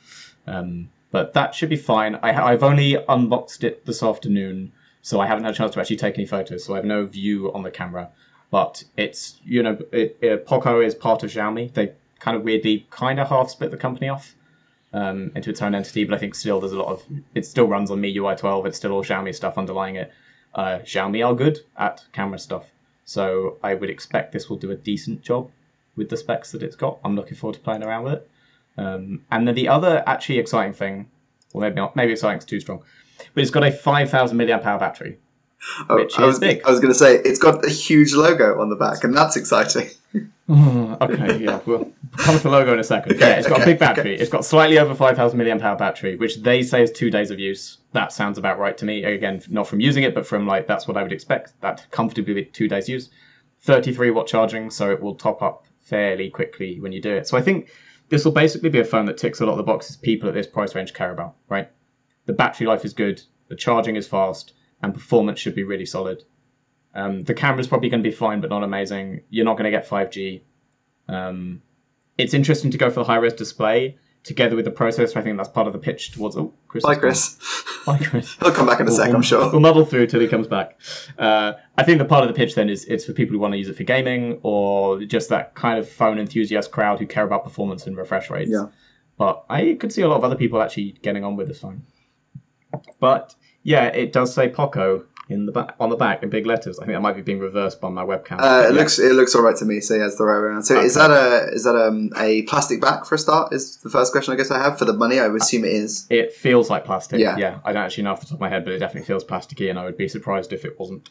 [0.46, 2.16] Um, but that should be fine.
[2.16, 5.96] I, I've only unboxed it this afternoon, so I haven't had a chance to actually
[5.96, 6.64] take any photos.
[6.64, 8.10] So I have no view on the camera.
[8.50, 11.72] But it's you know, it, it, Poco is part of Xiaomi.
[11.72, 14.34] They kind of weirdly kind of half split the company off
[14.92, 17.66] um, into its own entity, but I think still there's a lot of it still
[17.66, 18.66] runs on MIUI 12.
[18.66, 20.12] It's still all Xiaomi stuff underlying it.
[20.54, 22.66] Uh, Xiaomi are good at camera stuff,
[23.04, 25.50] so I would expect this will do a decent job
[25.96, 26.98] with the specs that it's got.
[27.04, 28.30] I'm looking forward to playing around with it.
[28.76, 31.08] Um, and then the other actually exciting thing,
[31.52, 32.82] well maybe not, maybe exciting is too strong,
[33.34, 35.18] but it's got a 5,000 milliamp hour battery.
[35.88, 36.62] Oh, Which I is was, big.
[36.64, 39.36] I was going to say, it's got a huge logo on the back, and that's
[39.36, 39.90] exciting.
[40.48, 43.12] Mm, okay, yeah, we'll come to the logo in a second.
[43.12, 44.18] Okay, yeah, it's got okay, a big battery.
[44.18, 47.38] It's got slightly over 5,000 milliamp hour battery, which they say is two days of
[47.38, 47.78] use.
[47.92, 49.04] That sounds about right to me.
[49.04, 51.52] Again, not from using it, but from like that's what I would expect.
[51.60, 53.10] That comfortably be two days use.
[53.60, 57.28] 33 watt charging, so it will top up fairly quickly when you do it.
[57.28, 57.70] So I think
[58.08, 60.34] this will basically be a phone that ticks a lot of the boxes people at
[60.34, 61.36] this price range care about.
[61.48, 61.68] Right,
[62.26, 66.22] the battery life is good, the charging is fast, and performance should be really solid.
[66.94, 69.22] Um, the camera's probably going to be fine, but not amazing.
[69.30, 70.42] You're not going to get 5G.
[71.08, 71.62] Um,
[72.18, 75.16] it's interesting to go for the high res display together with the processor.
[75.16, 76.36] I think that's part of the pitch towards.
[76.36, 76.82] Oh, Chris.
[76.84, 76.94] Bye.
[76.96, 77.38] Chris.
[77.86, 78.34] Bye, Chris.
[78.40, 79.50] He'll come back in a sec, We'll- I'm sure.
[79.50, 80.78] We'll muddle through till he comes back.
[81.18, 83.52] Uh, I think the part of the pitch then is it's for people who want
[83.54, 87.24] to use it for gaming or just that kind of phone enthusiast crowd who care
[87.24, 88.50] about performance and refresh rates.
[88.52, 88.66] Yeah.
[89.16, 91.82] But I could see a lot of other people actually getting on with this phone.
[92.98, 96.78] But yeah, it does say Poco in the back on the back in big letters.
[96.80, 98.40] I think that might be being reversed by my webcam.
[98.40, 98.80] Uh, it Yeah.
[98.80, 99.80] looks it looks all right to me.
[99.80, 100.64] So yeah, it's the right way around.
[100.64, 103.52] So is that a is that um, a plastic back for a start?
[103.52, 105.20] Is the first question I guess I have for the money?
[105.20, 106.06] I would assume it is.
[106.10, 107.20] It feels like plastic.
[107.20, 107.36] Yeah.
[107.36, 107.58] Yeah.
[107.64, 109.70] I don't actually know off the top of my head, but it definitely feels plasticky,
[109.70, 111.10] and I would be surprised if it wasn't.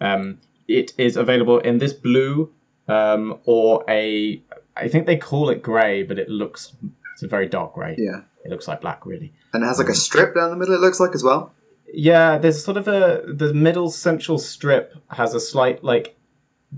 [0.00, 2.50] Um, it is available in this blue
[2.88, 4.42] um, or a.
[4.76, 6.72] I think they call it grey, but it looks.
[7.12, 7.94] It's a very dark grey.
[7.98, 9.32] Yeah, It looks like black, really.
[9.52, 10.74] and it has like a strip down the middle.
[10.74, 11.52] It looks like as well.
[11.92, 16.16] Yeah, there's sort of a the middle central strip has a slight like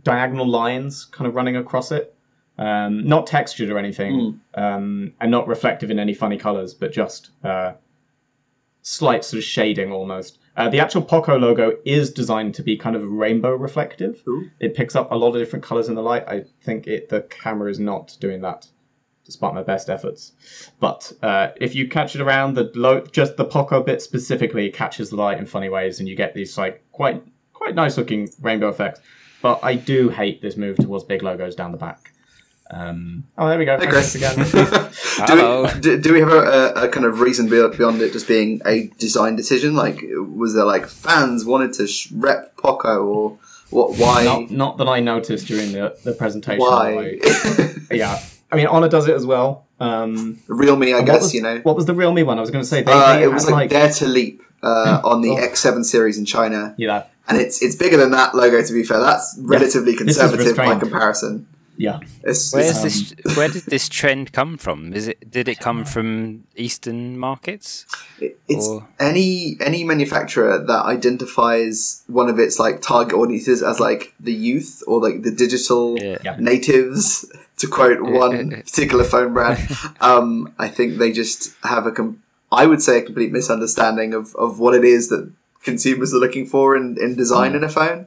[0.03, 2.15] diagonal lines kind of running across it.
[2.59, 7.31] Um, not textured or anything, um, and not reflective in any funny colors, but just
[7.43, 7.73] uh,
[8.83, 10.39] slight sort of shading almost.
[10.57, 14.23] Uh, the actual Poco logo is designed to be kind of rainbow reflective.
[14.29, 14.51] Ooh.
[14.61, 16.25] It picks up a lot of different colors in the light.
[16.29, 18.69] I think it the camera is not doing that,
[19.33, 20.33] despite my best efforts.
[20.79, 25.11] But uh, if you catch it around the low, just the Poco bit specifically catches
[25.11, 28.69] the light in funny ways, and you get these like quite quite nice looking rainbow
[28.69, 29.01] effects.
[29.41, 32.13] But I do hate this move towards big logos down the back.
[32.71, 33.79] Um, oh, there we go.
[33.79, 34.15] Hey, Chris.
[34.15, 34.37] Again.
[35.27, 38.29] do, we, do, do we have a, a, a kind of reason beyond it just
[38.29, 39.75] being a design decision?
[39.75, 43.39] Like, was there like fans wanted to sh- rep Poco or
[43.71, 43.99] what?
[43.99, 44.25] Why?
[44.25, 46.61] not, not that I noticed during the, the presentation.
[46.61, 47.19] why?
[47.23, 49.65] I- yeah, I mean, Honor does it as well.
[49.81, 51.59] Um, Realme, I guess was, you know.
[51.65, 52.39] What was the Realme one?
[52.39, 54.43] I was going to say they, Uh, they it was had, like, Dare to Leap
[54.63, 55.37] uh, on the Oh.
[55.37, 58.63] X7 series in China, yeah, and it's it's bigger than that logo.
[58.63, 61.47] To be fair, that's relatively is conservative by comparison.
[61.77, 61.99] yeah.
[62.23, 63.37] It's, Where's it's- this?
[63.37, 64.93] Where did this trend come from?
[64.93, 65.19] Is it?
[65.31, 67.87] Did it come from Eastern markets?
[68.21, 73.81] It- it's Or- any any manufacturer that identifies one of its like target audiences as
[73.81, 76.19] like the youth or like the digital Yeah.
[76.25, 76.37] Yeah.
[76.39, 77.27] natives
[77.63, 79.59] to quote one particular phone brand
[80.01, 81.41] um, i think they just
[81.75, 82.19] have a com-
[82.63, 85.23] I would say, a complete misunderstanding of, of what it is that
[85.69, 87.57] consumers are looking for in, in design Mm.
[87.57, 88.01] in a phone.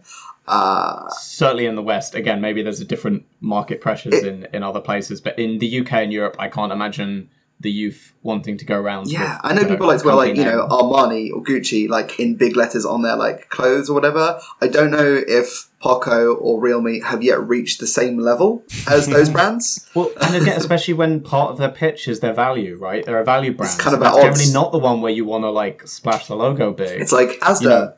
[0.48, 4.62] Uh, Certainly in the West, again, maybe there's a different market pressures It- in, in
[4.62, 8.66] other places, but in the UK and Europe, I can't imagine the youth wanting to
[8.66, 9.10] go around.
[9.10, 10.68] yeah, with, I know you people like to wear like you know.
[10.70, 14.40] Armani or Gucci like in big letters on their like clothes or whatever.
[14.62, 19.30] I don't know if Poco or Realme have yet reached the same level as those
[19.30, 19.90] brands.
[19.94, 23.06] Well, and again, especially when part of their pitch is their value, right?
[23.06, 23.74] They're a value brand.
[23.74, 26.28] It's kind of That's at generally not the one where you want to like splash
[26.28, 27.02] the logo big.
[27.02, 27.94] It's like Asda, You know.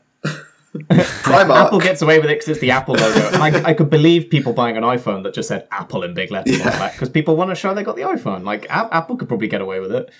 [0.89, 1.65] Primark.
[1.65, 3.27] Apple gets away with it because it's the Apple logo.
[3.33, 6.31] And I, I could believe people buying an iPhone that just said Apple in big
[6.31, 8.43] letters on the back because people want to show they got the iPhone.
[8.43, 10.11] Like A- Apple could probably get away with it,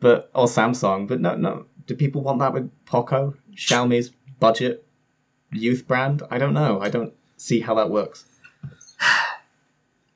[0.00, 1.08] but or Samsung.
[1.08, 1.66] But no, no.
[1.86, 4.86] Do people want that with Poco, Xiaomi's budget
[5.52, 6.22] youth brand?
[6.30, 6.80] I don't know.
[6.80, 8.24] I don't see how that works.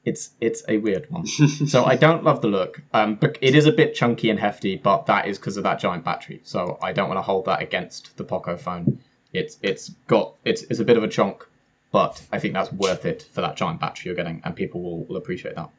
[0.05, 1.27] It's it's a weird one.
[1.67, 2.81] so I don't love the look.
[2.95, 5.81] Um, but it is a bit chunky and hefty, but that is because of that
[5.81, 6.41] giant battery.
[6.45, 9.01] So I don't want to hold that against the Poco phone.
[9.33, 11.47] It's it's got it's it's a bit of a chunk,
[11.93, 15.05] but I think that's worth it for that giant battery you're getting, and people will,
[15.05, 15.71] will appreciate that.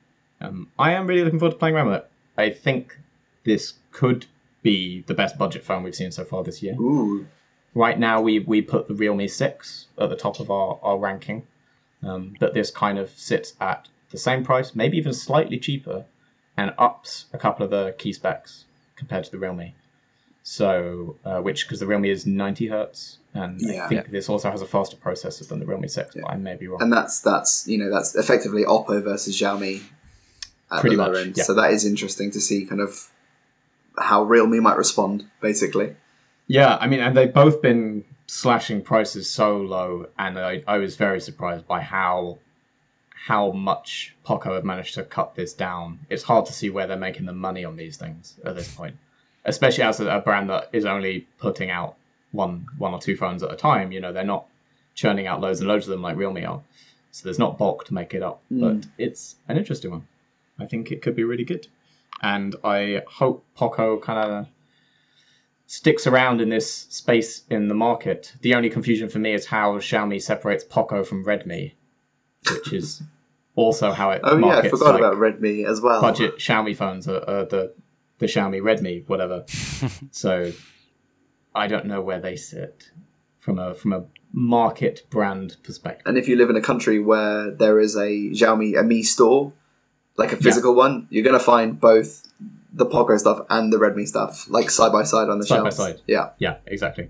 [0.41, 2.11] Um, I am really looking forward to playing around with it.
[2.37, 2.97] I think
[3.43, 4.25] this could
[4.61, 6.75] be the best budget phone we've seen so far this year.
[6.75, 7.27] Ooh,
[7.75, 11.45] Right now, we we put the Realme Six at the top of our our ranking,
[12.03, 16.05] um, but this kind of sits at the same price, maybe even slightly cheaper,
[16.57, 19.73] and ups a couple of the key specs compared to the Realme.
[20.51, 23.85] So, uh, which because the Realme is 90 hertz, and Yeah.
[23.85, 26.55] I think this also has a faster processor than the Realme 6, but I may
[26.55, 26.81] be wrong.
[26.81, 29.83] and that's that's you know that's effectively Oppo versus Xiaomi
[30.71, 31.37] at Pretty the lower much, end.
[31.37, 31.43] yeah.
[31.43, 33.11] So that is interesting to see kind of
[33.99, 35.95] how Realme might respond, basically.
[36.47, 40.95] Yeah, I mean, and they've both been slashing prices so low, and I, I was
[40.95, 42.39] very surprised by how
[43.13, 45.99] how much Poco have managed to cut this down.
[46.09, 48.95] It's hard to see where they're making the money on these things at this point,
[49.45, 51.95] especially as a, brand that is only putting out
[52.31, 53.91] one one or two phones at a time.
[53.91, 54.45] You know, they're not
[54.95, 56.61] churning out loads and loads of them like Realme are,
[57.11, 58.41] so there's not bulk to make it up.
[58.51, 58.61] Mm.
[58.61, 60.07] But it's an interesting one.
[60.59, 61.67] I think it could be really good,
[62.21, 64.47] and I hope Poco kind of
[65.67, 68.33] sticks around in this space in the market.
[68.41, 71.73] The only confusion for me is how Xiaomi separates Poco from Redmi,
[72.51, 73.03] which is
[73.55, 76.01] also how it Oh yeah, I forgot like about Redmi as well.
[76.01, 77.73] budget Xiaomi phones are, are the
[78.19, 79.45] the Xiaomi Redmi whatever.
[80.11, 80.51] so
[81.55, 82.91] I don't know where they sit
[83.39, 86.05] from a from a market brand perspective.
[86.05, 89.53] And if you live in a country where there is a Xiaomi a Mi store,
[90.17, 92.27] like a physical one, you're going to find both
[92.71, 95.69] the Poco stuff and the Redmi stuff, like side by side on the Side by
[95.69, 96.01] side.
[96.05, 97.09] Yeah, Yeah, exactly.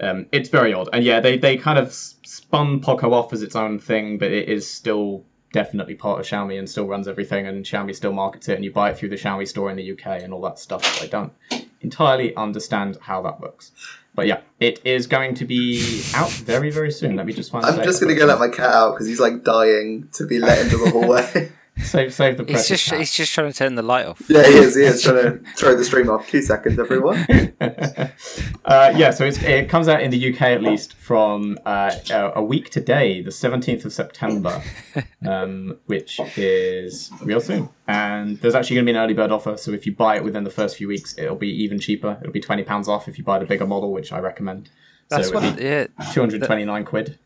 [0.00, 3.56] Um, it's very odd, and yeah, they they kind of spun Poco off as its
[3.56, 7.64] own thing, but it is still definitely part of Xiaomi and still runs everything, and
[7.64, 10.22] Xiaomi still markets it, and you buy it through the Xiaomi store in the UK
[10.22, 10.84] and all that stuff.
[10.84, 11.32] So I don't
[11.80, 13.72] entirely understand how that works,
[14.14, 17.16] but yeah, it is going to be out very very soon.
[17.16, 17.64] Let me just find.
[17.64, 20.38] I'm just going to go let my cat out because he's like dying to be
[20.38, 21.52] let into the hallway.
[21.82, 22.98] save save the He's just cat.
[22.98, 24.22] he's just trying to turn the light off.
[24.28, 24.74] yeah, he is.
[24.74, 26.28] He is trying to throw the stream off.
[26.28, 27.18] Two seconds, everyone.
[27.60, 32.32] uh, yeah, so it's, it comes out in the UK at least from uh, a
[32.36, 34.62] a week today, the 17th of September,
[35.26, 37.68] um, which is real soon.
[37.86, 40.24] And there's actually going to be an early bird offer, so if you buy it
[40.24, 42.18] within the first few weeks, it'll be even cheaper.
[42.20, 44.70] It'll be £20 off if you buy the bigger model, which I recommend.
[45.08, 45.60] That's so it what.
[45.60, 47.18] Yeah, 229 quid.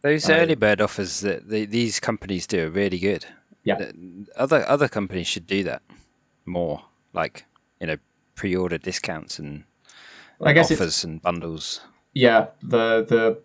[0.00, 3.26] those early bird offers that the, these companies do are really good.
[3.64, 3.90] Yeah.
[4.36, 5.82] Other other companies should do that
[6.46, 7.46] more, like
[7.80, 7.96] you know,
[8.34, 9.64] pre-order discounts and
[10.42, 11.80] I guess offers and bundles.
[12.14, 13.40] yeah, the the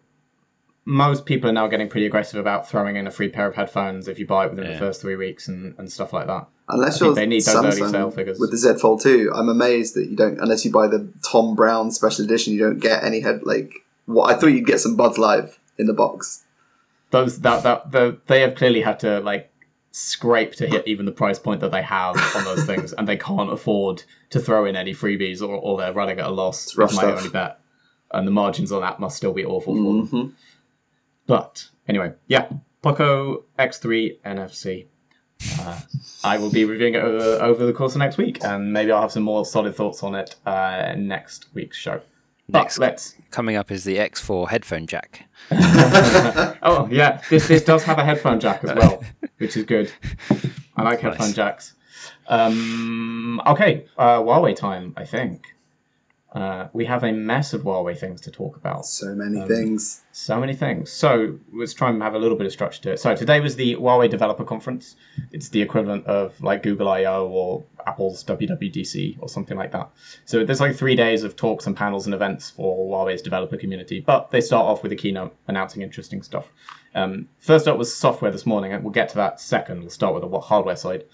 [0.86, 4.08] most people are now getting pretty aggressive about throwing in a free pair of headphones
[4.08, 6.47] if you buy it within the first three weeks and, and stuff like that.
[6.69, 8.39] Unless you're they need those early Samsung sale figures.
[8.39, 10.39] with the Z Fold 2, I'm amazed that you don't.
[10.39, 13.73] Unless you buy the Thom Browne special edition, you don't get any head like.
[14.06, 16.43] What I thought you'd get some Buds Live in the box.
[17.10, 19.51] those that that the, they have clearly had to like
[19.97, 23.15] scrape to hit even the price point that they have on those things, and they
[23.17, 26.65] can't afford to throw in any freebies, or, or they're running at a loss.
[26.65, 27.17] It's rough my stuff.
[27.17, 27.59] only bet,
[28.11, 30.07] and the margins on that must still be awful for them.
[30.07, 30.30] hmm
[31.28, 32.49] But anyway, yeah,
[32.82, 34.88] Poco X3 NFC.
[35.59, 35.80] Uh,
[36.24, 39.01] I will be reviewing it over, over the course of next week, and maybe I'll
[39.01, 42.01] have some more solid thoughts on it uh, next week's show.
[42.48, 45.28] But Next let's coming up is the X4 headphone jack.
[45.52, 49.04] oh yeah, this this does have a headphone jack as well,
[49.38, 49.91] which is good.
[50.78, 51.36] I like headphone Nice.
[51.36, 51.76] jacks.
[52.28, 55.55] Um, okay, uh, Huawei time, I think.
[56.36, 58.86] Uh, we have a mess of Huawei things to talk about.
[58.86, 60.03] So many Um, things.
[60.11, 60.91] So many things.
[60.91, 62.99] So let's try and have a little bit of structure to it.
[62.99, 64.97] So today was the Huawei Developer Conference.
[65.31, 69.89] It's the equivalent of like Google I/O or Apple's WWDC or something like that.
[70.25, 74.01] So there's like three days of talks and panels and events for Huawei's developer community.
[74.01, 76.51] But they start off with a keynote announcing interesting stuff.
[76.95, 79.79] Um, first up was software this morning, and we'll get to that second.
[79.79, 81.05] We'll start with the hardware side.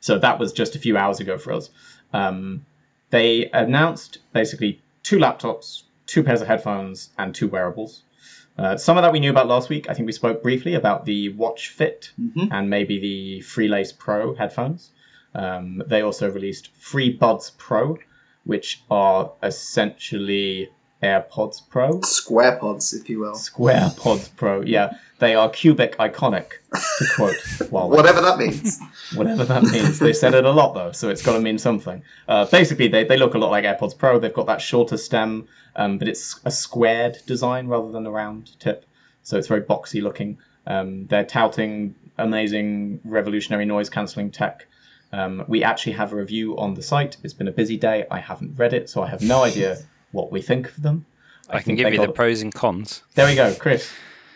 [0.00, 1.70] So that was just a few hours ago for us.
[2.12, 2.66] Um,
[3.10, 8.02] they announced basically two laptops, two pairs of headphones, and two wearables.
[8.58, 9.88] Uh, some of that we knew about last week.
[9.88, 12.48] I think we spoke briefly about the Watch Fit Mhm.
[12.50, 14.90] and maybe the Freelace Pro headphones.
[15.34, 17.96] Um, they also released FreeBuds Pro,
[18.44, 20.68] which are essentially
[21.02, 22.00] AirPods Pro.
[22.02, 23.34] Square pods, if you will.
[23.34, 24.94] Square Pods Pro, yeah.
[25.18, 27.36] They are cubic iconic, to quote
[27.70, 28.78] Huawei Whatever that means.
[29.14, 29.98] whatever that means.
[29.98, 32.02] They said it a lot though, so it's got to mean something.
[32.26, 34.18] Uh, basically, they, they look a lot like AirPods Pro.
[34.18, 35.46] They've got that shorter stem,
[35.76, 38.86] um, but it's a squared design rather than a round tip,
[39.22, 40.38] so it's very boxy looking.
[40.66, 44.66] Um, they're touting amazing revolutionary noise cancelling tech.
[45.12, 47.16] Um, we actually have a review on the site.
[47.24, 48.06] It's been a busy day.
[48.10, 49.78] I haven't read it, so I have no idea
[50.12, 51.06] what we think of them.
[51.48, 53.02] I, can give they you the pros and cons.
[53.14, 53.90] There we go, Chris.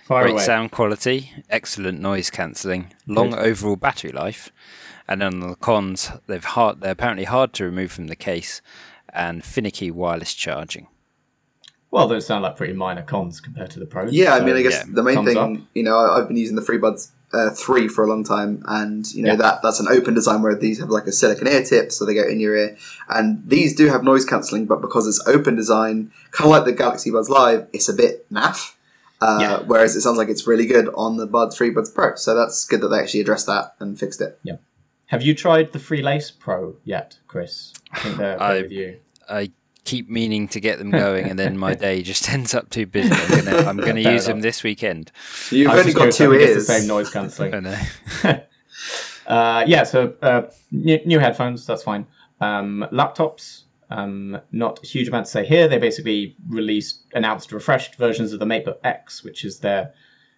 [0.05, 0.43] Fire Great away.
[0.43, 3.39] sound quality, excellent noise cancelling, long Good.
[3.39, 4.51] overall battery life,
[5.09, 8.61] and on the cons, they've hard, they're apparently hard to remove from the case,
[9.13, 10.89] and finicky wireless charging.
[11.91, 14.13] Well, those sound like pretty minor cons compared to the pros.
[14.13, 15.53] Yeah, I mean, I guess yeah, the main thing, up.
[15.75, 19.13] you know, I- I've been using the FreeBuds uh, three for a long time, and
[19.13, 19.37] you know Yeah.
[19.37, 22.15] that that's an open design where these have like a silicon ear tip, so they
[22.15, 22.77] go in your ear,
[23.09, 26.73] and these do have noise cancelling, but because it's open design, kind of like the
[26.73, 28.75] Galaxy Buds Live, it's a bit naff.
[29.21, 29.59] Uh, Yeah.
[29.67, 32.81] Whereas it sounds like it's really good on the Buds FreeBuds Pro, so that's good
[32.83, 34.39] that they actually addressed that and fixed it.
[34.43, 34.57] Yeah.
[35.07, 37.73] Have you tried the FreeLace Pro yet, Chris?
[37.93, 38.97] I think they're, they're I- with you.
[39.29, 39.51] I
[39.85, 43.13] keep meaning to get them going, and then my day just ends up too busy.
[43.13, 45.13] I'm gonna, I'm gonna Fair use them this weekend.
[45.51, 46.67] You've I was only got curious, two think ears.
[46.67, 47.55] the same noise cancelling.
[47.55, 48.41] I know.
[49.27, 52.07] Uh, yeah, so uh, new, new headphones, that's fine.
[52.41, 55.69] Um, laptops, um, not a huge amount to say here.
[55.69, 59.95] They basically released, announced refreshed versions of the MateBook X, which is their,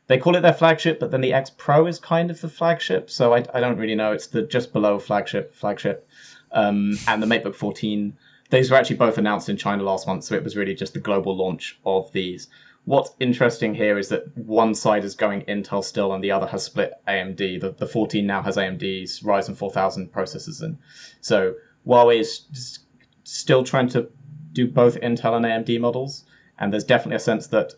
[0.06, 3.10] they call it their flagship, but then the X Pro is kind of the flagship.
[3.10, 4.12] So I, I don't really know.
[4.12, 6.08] It's the just below flagship, flagship.
[6.52, 8.16] Um, and the MateBook 14.
[8.50, 11.00] These were actually both announced in China last month, so it was really just the
[11.00, 12.48] global launch of these.
[12.84, 16.62] What's interesting here is that one side is going Intel still, and the other has
[16.62, 17.60] split AMD.
[17.60, 20.78] The, the 14 now has AMD's Ryzen 4000 processors in.
[21.20, 22.78] So Huawei is
[23.24, 24.08] still trying to
[24.52, 26.24] do both Intel and AMD models,
[26.60, 27.74] and there's definitely a sense that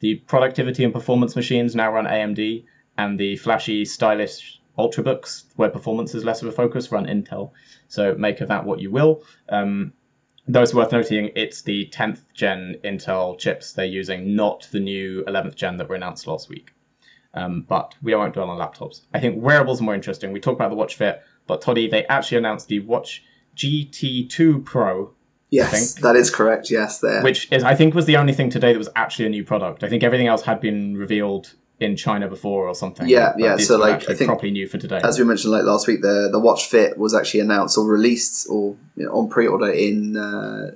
[0.00, 2.64] the productivity and performance machines now run AMD,
[2.96, 7.52] and the flashy, stylish ultrabooks, where performance is less of a focus, run Intel.
[7.86, 9.22] So make of that what you will.
[9.48, 9.92] Um,
[10.48, 15.24] though it's worth noting, it's the 10th gen Intel chips they're using, not the new
[15.26, 16.72] 11th gen that were announced last week.
[17.34, 19.02] Um, but we won't dwell on laptops.
[19.12, 20.32] I think wearables are more interesting.
[20.32, 23.22] We talked about the Watch Fit, but Toddy, they actually announced the Watch
[23.56, 25.14] GT2 Pro,
[25.50, 26.70] Yes, that is correct.
[26.70, 27.22] Yes, there.
[27.22, 29.82] which is I think was the only thing today that was actually a new product.
[29.82, 33.08] I think everything else had been revealed in China before or something.
[33.08, 35.00] Yeah, yeah, so, like, I think- properly new for today.
[35.02, 38.48] as we mentioned like last week, the the Watch Fit was actually announced or released
[38.50, 40.72] or you know, on pre-order in uh,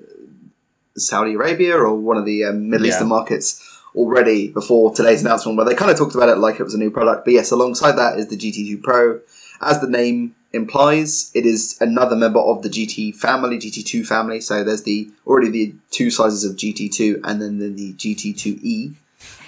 [0.97, 2.93] Saudi Arabia or one of the um, Middle Yeah.
[2.93, 5.57] Eastern markets already before today's announcement.
[5.57, 7.51] Where they kind of talked about it like it was a new product, but yes,
[7.51, 9.21] alongside that is the GT2 Pro.
[9.61, 14.41] As the name implies, it is another member of the GT family, GT2 family.
[14.41, 18.95] So there's the already the two sizes of GT2 and then the, the GT2e.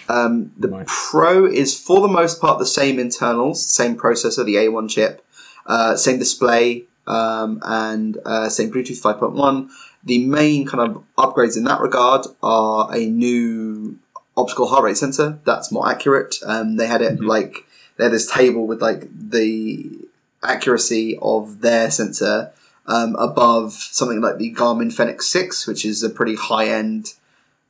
[0.08, 0.86] Um, the Right.
[0.86, 5.24] Pro is for the most part the same internals, same processor, the A1 chip,
[5.66, 9.68] uh, same display, um, and uh, same Bluetooth 5.1.
[10.04, 13.96] The main kind of upgrades in that regard are a new
[14.36, 16.36] optical heart rate sensor that's more accurate.
[16.44, 17.26] Um, they had it Mhm.
[17.26, 17.64] like
[17.96, 19.90] they had this table with like the
[20.42, 22.50] accuracy of their sensor
[22.86, 27.14] um, above something like the Garmin Fenix 6, which is a pretty high end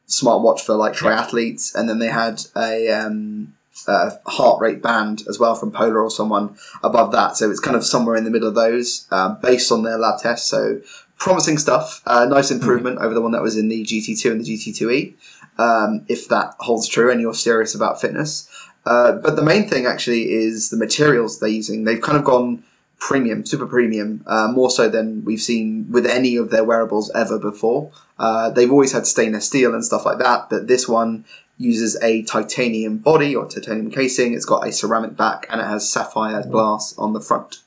[0.09, 3.55] smartwatch for like triathletes, and then they had a, um,
[3.88, 7.36] a heart rate band as well from Polar or someone above that.
[7.36, 10.20] So it's kind of somewhere in the middle of those, uh, based on their lab
[10.20, 10.48] tests.
[10.48, 10.80] So
[11.18, 12.02] promising stuff.
[12.07, 15.14] Uh, nice improvement over the one that was in the GT2 and the GT2e.
[15.57, 18.48] Um, if that holds true and you're serious about fitness.
[18.84, 21.84] Uh, but the main thing actually is the materials they're using.
[21.84, 22.64] They've kind of gone
[22.99, 27.38] premium, super premium, uh, more so than we've seen with any of their wearables ever
[27.38, 27.90] before.
[28.18, 31.24] Uh, they've always had stainless steel and stuff like that, but this one
[31.59, 34.34] uses a titanium body or titanium casing.
[34.34, 37.59] It's got a ceramic back and it has sapphire glass on the front.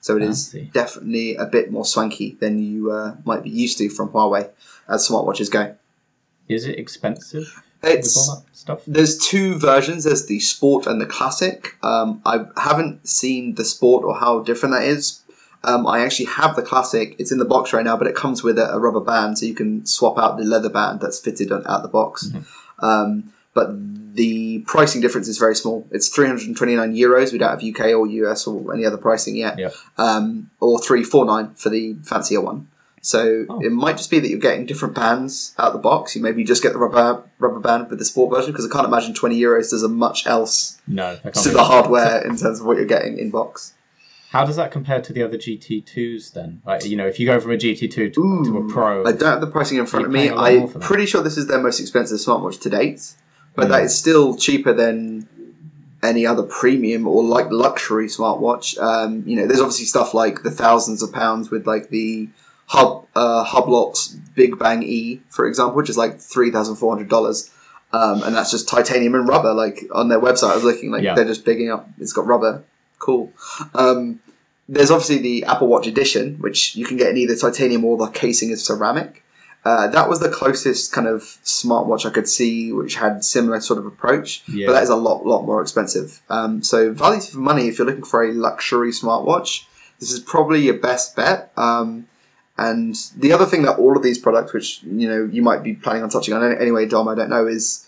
[0.00, 3.88] So it is definitely a bit more swanky than you uh, might be used to
[3.88, 4.50] from Huawei
[4.86, 5.74] as smartwatches go.
[6.46, 8.82] Is it expensive It's stuff?
[8.86, 10.04] there's two versions.
[10.04, 11.76] There's the sport and the classic.
[11.82, 15.20] Um, I haven't seen the sport or how different that is.
[15.62, 17.16] Um, I actually have the classic.
[17.18, 19.46] It's in the box right now, but it comes with a, a rubber band, so
[19.46, 22.30] you can swap out the leather band that's fitted on, out the box.
[22.80, 23.70] Um, but
[24.14, 25.86] the pricing difference is very small.
[25.90, 27.32] It's 329 euros.
[27.32, 29.58] We don't have UK or US or any other pricing yet.
[29.58, 29.70] Yeah.
[29.96, 32.68] Um, or 349 for the fancier one.
[33.06, 33.60] So Oh.
[33.60, 36.16] it might just be that you're getting different bands out the box.
[36.16, 38.86] You maybe just get the rubber rubber band with the sport version because I can't
[38.86, 42.78] imagine 20 euros does a much else No, to the hardware in terms of what
[42.78, 43.74] you're getting in box.
[44.30, 46.62] How does that compare to the other GT2s then?
[46.66, 49.28] Like, you know, if you go from a GT2 to, to a Pro, I don't
[49.32, 50.20] have the pricing in front of me.
[50.20, 53.12] paying a lot more I'm pretty sure this is their most expensive smartwatch to date,
[53.54, 53.70] but Mm.
[53.70, 55.28] that is still cheaper than
[56.02, 58.78] any other premium or like luxury smartwatch.
[58.82, 62.28] Um, you know, there's obviously stuff like the thousands of pounds with like the
[62.66, 67.08] Hub uh, Hublot's Big Bang E, for example, which is like three thousand four hundred
[67.08, 67.50] dollars.
[67.92, 69.52] Um, and that's just titanium and rubber.
[69.54, 71.14] Like on their website, I was looking like Yeah.
[71.14, 71.88] they're just bigging up.
[71.98, 72.64] It's got rubber.
[72.98, 73.32] Cool.
[73.74, 74.20] Um,
[74.68, 78.06] there's obviously the Apple Watch Edition, which you can get in either titanium or the
[78.08, 79.22] casing is ceramic.
[79.64, 83.78] Uh, that was the closest kind of smartwatch I could see, which had similar sort
[83.78, 84.42] of approach.
[84.48, 84.66] Yeah.
[84.66, 86.20] But that is a lot, lot more expensive.
[86.28, 89.64] Um, so value for money, if you're looking for a luxury smartwatch,
[90.00, 91.52] this is probably your best bet.
[91.56, 92.08] Um,
[92.56, 95.74] and the other thing that all of these products, which you know you might be
[95.74, 97.86] planning on touching on any- anyway, Dom, I don't know, is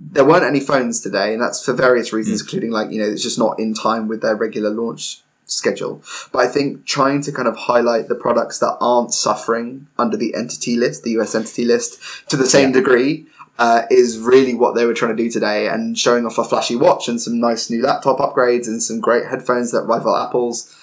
[0.00, 3.22] there weren't any phones today, and that's for various reasons, including like you know it's
[3.22, 6.02] just not in time with their regular launch schedule.
[6.32, 10.34] But I think trying to kind of highlight the products that aren't suffering under the
[10.34, 11.98] entity list, the US entity list,
[12.30, 12.74] to the same Yeah.
[12.80, 13.26] degree.
[13.58, 16.74] Uh, is really what they were trying to do today, and showing off a flashy
[16.74, 20.74] watch and some nice new laptop upgrades and some great headphones that rival Apple's.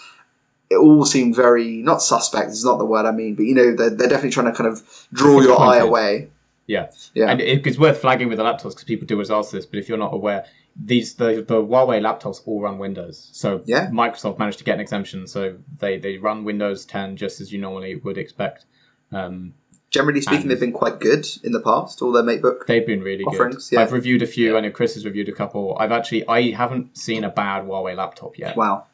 [0.69, 2.51] It all seemed very not suspect.
[2.51, 4.69] Is not the word I mean, but you know they're, they're definitely trying to kind
[4.69, 6.29] of draw your eye away.
[6.69, 6.91] Yeah.
[7.15, 7.31] Yeah.
[7.31, 9.89] And it, it's worth flagging with the laptops because people do ask this, but if
[9.89, 10.45] you're not aware,
[10.81, 13.29] these the, the Huawei laptops all run Windows.
[13.33, 13.87] So Yeah.
[13.87, 17.59] Microsoft managed to get an exemption, so they, they run Windows 10 just as you
[17.59, 18.65] normally would expect.
[19.11, 19.55] Um,
[19.89, 22.03] Generally speaking, they've been quite good in the past.
[22.03, 22.67] All their MateBook.
[22.67, 23.75] they've been really Offerings, good.
[23.75, 23.81] yeah.
[23.81, 24.55] I've reviewed a few.
[24.55, 25.75] I know Chris has reviewed a couple.
[25.79, 28.55] I've actually I haven't seen a bad Huawei laptop yet.
[28.55, 28.85] Wow.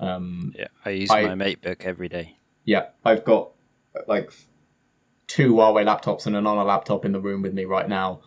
[0.00, 2.36] Um, yeah, I use I- my MateBook every day.
[2.64, 3.52] Yeah, I've got
[4.06, 4.30] like
[5.26, 8.20] two Huawei laptops and an Honor laptop in the room with me right now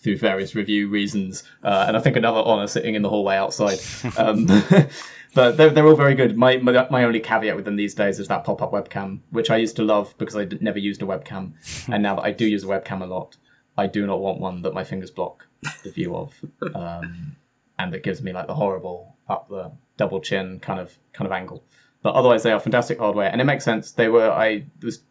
[0.00, 3.78] through various review reasons, uh, and I think another Honor sitting in the hallway outside.
[4.16, 4.46] Um,
[5.34, 6.36] but they're, they're all very good.
[6.36, 9.50] My, my my only caveat with them these days is that pop up webcam, which
[9.50, 11.52] I used to love because I d- never used a webcam,
[11.92, 13.36] and now that I do use a webcam a lot,
[13.76, 15.46] I do not want one that my fingers block
[15.82, 16.34] the view of,
[16.74, 17.36] um,
[17.78, 21.32] and that gives me like the horrible up the double chin kind of kind of
[21.32, 21.62] angle.
[22.02, 23.92] But otherwise, they are fantastic hardware, and it makes sense.
[23.92, 25.02] They were I was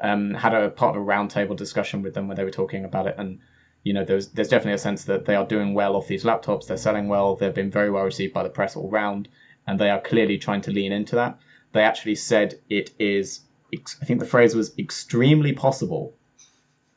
[0.00, 3.06] um, had a part of a roundtable discussion with them where they were talking about
[3.06, 3.38] it, and
[3.84, 6.66] you know, there's there's definitely a sense that they are doing well off these laptops.
[6.66, 7.36] They're selling well.
[7.36, 9.28] They've been very well received by the press all round,
[9.66, 11.38] and they are clearly trying to lean into that.
[11.72, 13.40] They actually said it is.
[13.72, 16.14] I think the phrase was extremely possible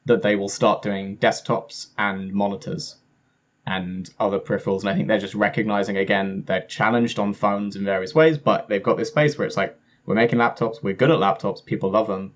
[0.06, 2.98] that they will start doing desktops and monitors
[3.68, 4.80] and other peripherals.
[4.80, 8.70] And I think they're just recognizing again they're challenged on phones in various ways, but
[8.70, 11.92] they've got this space where it's like we're making laptops, we're good at laptops, people
[11.92, 12.34] love them,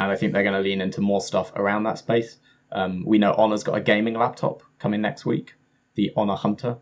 [0.00, 2.38] and I think they're going to lean into more stuff around that space.
[2.72, 5.54] Um, we know Honor's got a gaming laptop coming next week,
[5.94, 6.78] the Honor Hunter.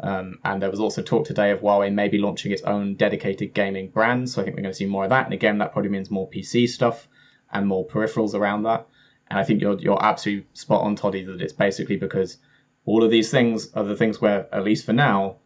[0.00, 3.90] Um, and there was also talk today of Huawei maybe launching its own dedicated gaming
[3.90, 4.28] brand.
[4.28, 5.26] So I think we're going to see more of that.
[5.26, 7.08] And again, that probably means more PC stuff
[7.52, 8.86] and more peripherals around that.
[9.28, 12.38] And I think you're you're absolutely spot on, Toddy, that it's basically because
[12.88, 15.36] all of these things are the things where, at least for now,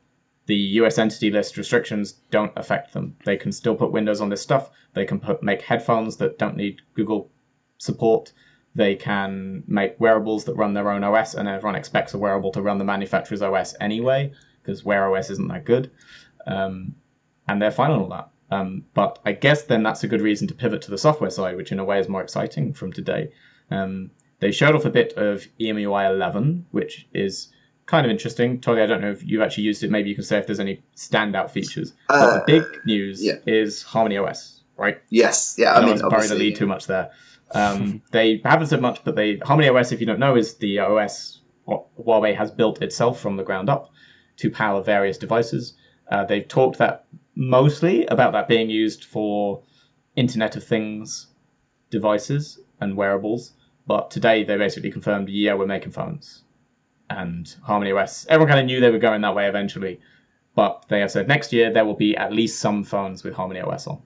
[0.46, 3.16] the US entity list restrictions don't affect them.
[3.24, 4.70] They can still put Windows on this stuff.
[4.94, 7.30] They can put make headphones that don't need Google
[7.78, 8.32] support.
[8.76, 12.62] They can make wearables that run their own OS, and everyone expects a wearable to
[12.62, 14.32] run the manufacturer's OS anyway,
[14.62, 15.90] because Wear OS isn't that good.
[16.46, 16.94] Um,
[17.48, 18.30] and they're fine on all that.
[18.52, 21.56] Um, but I guess then that's a good reason to pivot to the software side,
[21.56, 23.32] which in a way is more exciting from today.
[23.70, 24.10] Um,
[24.42, 27.52] they showed off a bit of EMUI 11, which is
[27.86, 28.60] kind of interesting.
[28.60, 29.90] Tolly, I don't know if you've actually used it.
[29.90, 31.94] Maybe you can say if there's any standout features.
[32.08, 33.34] but Uh, the big news yeah.
[33.46, 35.00] is Harmony OS, right?
[35.10, 35.54] Yes.
[35.56, 35.72] Yeah.
[35.72, 37.10] I I don't mean, to bury the lead too much there.
[37.54, 40.78] Um, they haven't said much, but they Harmony OS, if you don't know, is the
[40.78, 43.90] OS Huawei has built itself from the ground up
[44.38, 45.74] to power various devices.
[46.10, 49.62] Uh, they've talked that mostly about that being used for
[50.16, 51.26] Internet of Things
[51.90, 53.52] devices and wearables.
[53.86, 56.42] But today they basically confirmed, yeah, we're making phones.
[57.10, 60.00] And Harmony OS, everyone kind of knew they were going that way eventually.
[60.54, 63.60] but they have said next year there will be at least some phones with Harmony
[63.60, 64.00] OS on.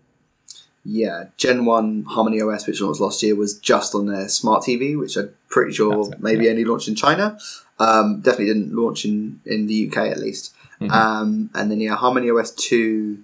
[0.84, 4.96] Yeah, Gen 1 Harmony OS, which launched last year, was just on their smart TV,
[4.96, 6.52] which I'm pretty sure it, maybe yeah.
[6.52, 7.36] only launched in China.
[7.80, 10.54] Um, definitely didn't launch in, in the UK at least.
[10.80, 10.90] Mhm.
[10.92, 13.18] Um, and then, yeah, Harmony OS 2,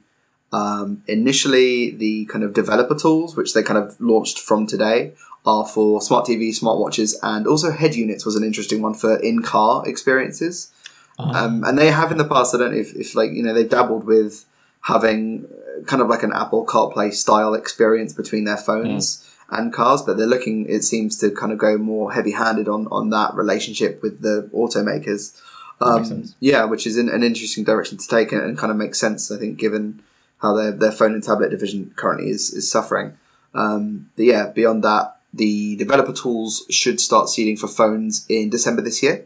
[0.53, 5.67] um, initially the kind of developer tools, which they kind of launched from today, are
[5.67, 9.87] for smart TV, smartwatches, and also head units was an interesting one for in car
[9.89, 10.71] experiences.
[11.19, 12.55] Um, and they have in the past.
[12.55, 14.45] I don't know if, if like you know they've dabbled with
[14.83, 20.03] having uh, kind of like an Apple CarPlay style experience between their phones and cars,
[20.03, 20.67] but they're looking.
[20.69, 24.51] It seems to kind of go more heavy handed on on that relationship with the
[24.53, 25.41] automakers.
[25.81, 29.01] Um, yeah, which is in, an interesting direction to take and, and kind of makes
[29.01, 29.31] sense.
[29.33, 30.01] I think given
[30.43, 33.17] how their their phone and tablet division currently is is suffering.
[33.55, 38.83] Um, but yeah, beyond that, the developer tools should start seeding for phones in December
[38.83, 39.25] this year.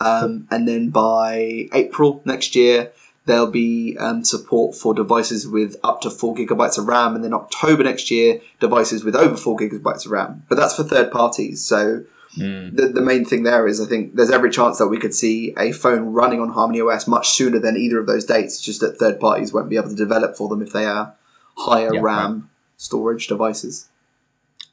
[0.00, 2.92] Um, and then by April next year,
[3.26, 7.14] there'll be um, support for devices with up to 4 gigabytes of RAM.
[7.14, 10.44] And then October next year, devices with over 4 gigabytes of RAM.
[10.48, 11.62] But that's for third parties.
[11.64, 12.04] So
[12.38, 12.74] Mm.
[12.76, 15.52] the, the main thing there is I think there's every chance that we could see
[15.58, 18.54] a phone running on Harmony OS much sooner than either of those dates.
[18.54, 21.14] It's just that third parties won't be able to develop for them if they are
[21.56, 23.88] higher Yeah, RAM storage devices.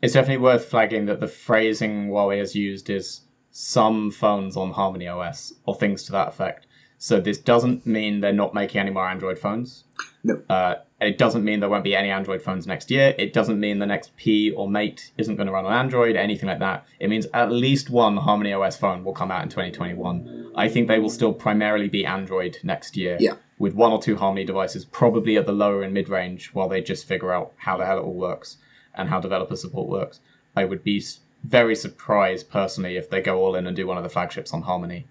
[0.02, 5.08] It's definitely worth flagging that the phrasing Huawei has used is some phones on Harmony
[5.08, 6.68] OS or things to that effect.
[6.98, 9.84] So this doesn't mean they're not making any more Android phones.
[10.24, 10.42] No.
[10.50, 13.16] Uh, it doesn't mean there won't be any Android phones next year.
[13.18, 16.50] It doesn't mean the next P or Mate isn't going to run on Android, anything
[16.50, 16.86] like that.
[17.00, 20.52] It means at least one Harmony OS phone will come out in 2021.
[20.56, 23.18] I think they will still primarily be Android next year.
[23.20, 23.36] Yeah.
[23.58, 26.82] With one or two Harmony devices, probably at the lower and mid range, while they
[26.82, 28.58] just figure out how the hell it all works
[28.94, 30.20] and how developer support works.
[30.56, 31.02] I would be
[31.46, 34.62] very surprised personally if they go all in and do one of the flagships on
[34.62, 35.08] Harmony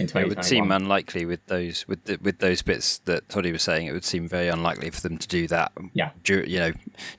[0.00, 3.86] It would seem unlikely with those with the, with those bits that Toddy was saying.
[3.86, 5.72] It would seem very unlikely for them to do that.
[5.94, 6.10] Yeah.
[6.24, 6.72] dur- you know,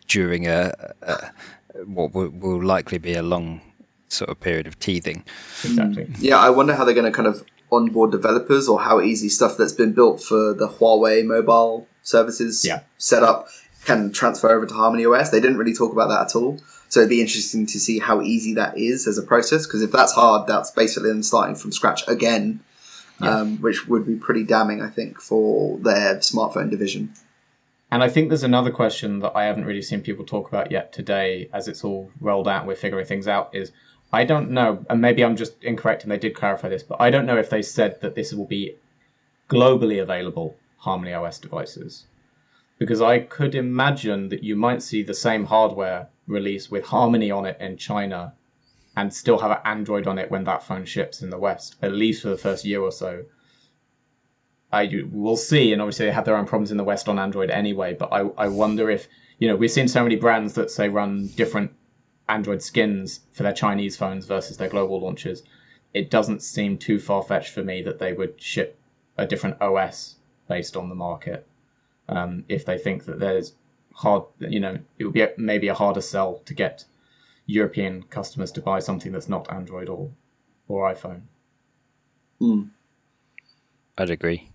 [0.08, 1.32] during a, a
[1.86, 3.62] what will, will likely be a long
[4.10, 5.24] sort of period of teething.
[5.64, 6.08] exactly.
[6.20, 9.58] Yeah, I wonder how they're going to kind of onboard developers or how easy stuff
[9.58, 12.82] that's been built for the Huawei mobile services Yeah.
[12.98, 13.48] set up
[13.86, 15.30] can transfer over to Harmony OS.
[15.30, 16.60] They didn't really talk about that at all.
[16.90, 19.92] So it'd be interesting to see how easy that is as a process because if
[19.92, 22.62] that's hard, that's basically them starting from scratch again,
[23.22, 23.40] Yeah.
[23.40, 27.14] um, which would be pretty damning, I think, for their smartphone division.
[27.90, 30.92] And I think there's another question that I haven't really seen people talk about yet
[30.94, 33.50] today, as it's all rolled out we're figuring things out.
[33.54, 33.72] Is
[34.14, 37.10] I don't know, and maybe I'm just incorrect, and they did clarify this, but I
[37.10, 38.76] don't know if they said that this will be
[39.50, 42.06] globally available Harmony OS devices,
[42.78, 47.46] because I could imagine that you might see the same hardware release with Harmony on
[47.46, 48.34] it in China,
[48.96, 51.94] and still have an Android on it when that phone ships in the West, at
[51.94, 53.26] least for the first year or so.
[54.72, 57.50] I we'll see, and obviously they have their own problems in the West on Android
[57.50, 57.94] anyway.
[57.94, 59.08] But I I wonder if
[59.40, 61.72] you know we've seen so many brands that say run different
[62.28, 65.44] Android skins for their Chinese phones versus their global launches.
[65.94, 68.78] It doesn't seem too far fetched for me that they would ship
[69.18, 70.18] a different OS
[70.50, 71.48] based on the market.
[72.10, 73.54] Um, if they think that there's
[73.94, 76.86] hard, you know, it would be a, maybe a harder sell to get
[77.46, 80.12] European customers to buy something that's not Android or
[80.68, 81.22] or iPhone.
[83.98, 84.52] I'd agree.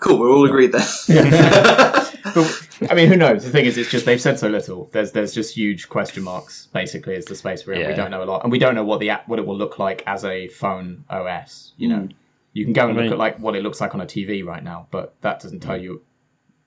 [0.00, 0.82] Cool, we're all agreed there.
[2.34, 3.44] but I mean, who knows?
[3.44, 4.88] The thing is, it's just they've said so little.
[4.92, 6.66] There's there's just huge question marks.
[6.72, 7.88] Basically, is the space we're in.
[7.88, 9.56] We don't know a lot, and we don't know what the app, what it will
[9.56, 11.72] look like as a phone OS.
[11.76, 12.08] You know,
[12.56, 14.06] you can go and I look mean- at like what it looks like on a
[14.06, 16.02] TV right now, but that doesn't tell you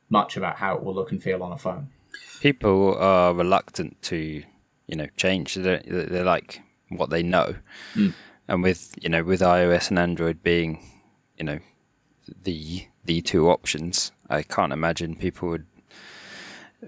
[0.10, 1.90] much about how it will look and feel on a phone.
[2.42, 4.18] People are reluctant to,
[4.88, 5.56] you know, change.
[5.56, 7.56] They don't- they like what they know,
[7.96, 8.14] Mm.
[8.48, 10.80] and with you know with iOS and Android being,
[11.38, 11.60] you know,
[12.44, 15.66] the the two options, I can't imagine people would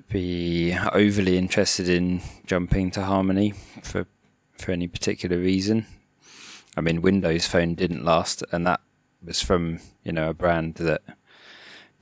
[0.10, 4.06] be overly interested in jumping to Harmony for
[4.58, 5.86] for any particular reason.
[6.78, 8.80] I mean, Windows Phone didn't last, and that
[9.26, 11.02] was from you know a brand that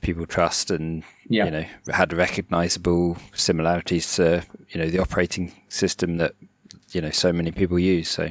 [0.00, 1.44] people trust and Yeah.
[1.44, 6.32] you know had recognizable similarities to you know the operating system that
[6.92, 8.08] you know so many people use.
[8.08, 8.24] So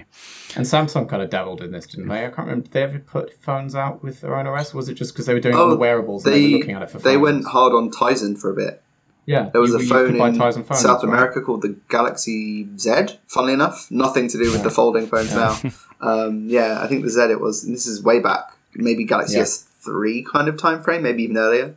[0.56, 2.26] And Samsung kind of dabbled in this, didn't they?
[2.26, 2.64] I can't remember.
[2.64, 4.74] Did they ever put phones out with their own OS?
[4.74, 6.58] Was it just because they were doing all Oh, the wearables and they They were
[6.60, 7.22] looking at it for they phones?
[7.24, 8.82] went hard on Tizen for a bit.
[9.26, 11.10] Yeah, There was you- a phone in Tizen phones, South right?
[11.14, 13.20] America called the Galaxy Z.
[13.28, 15.58] Funnily enough, nothing to do with the folding phones now.
[16.02, 17.66] Um, yeah, I think the Z it was.
[17.66, 19.44] And this is way back, maybe Galaxy Yeah.
[19.44, 21.76] S3 kind of time frame, maybe even earlier.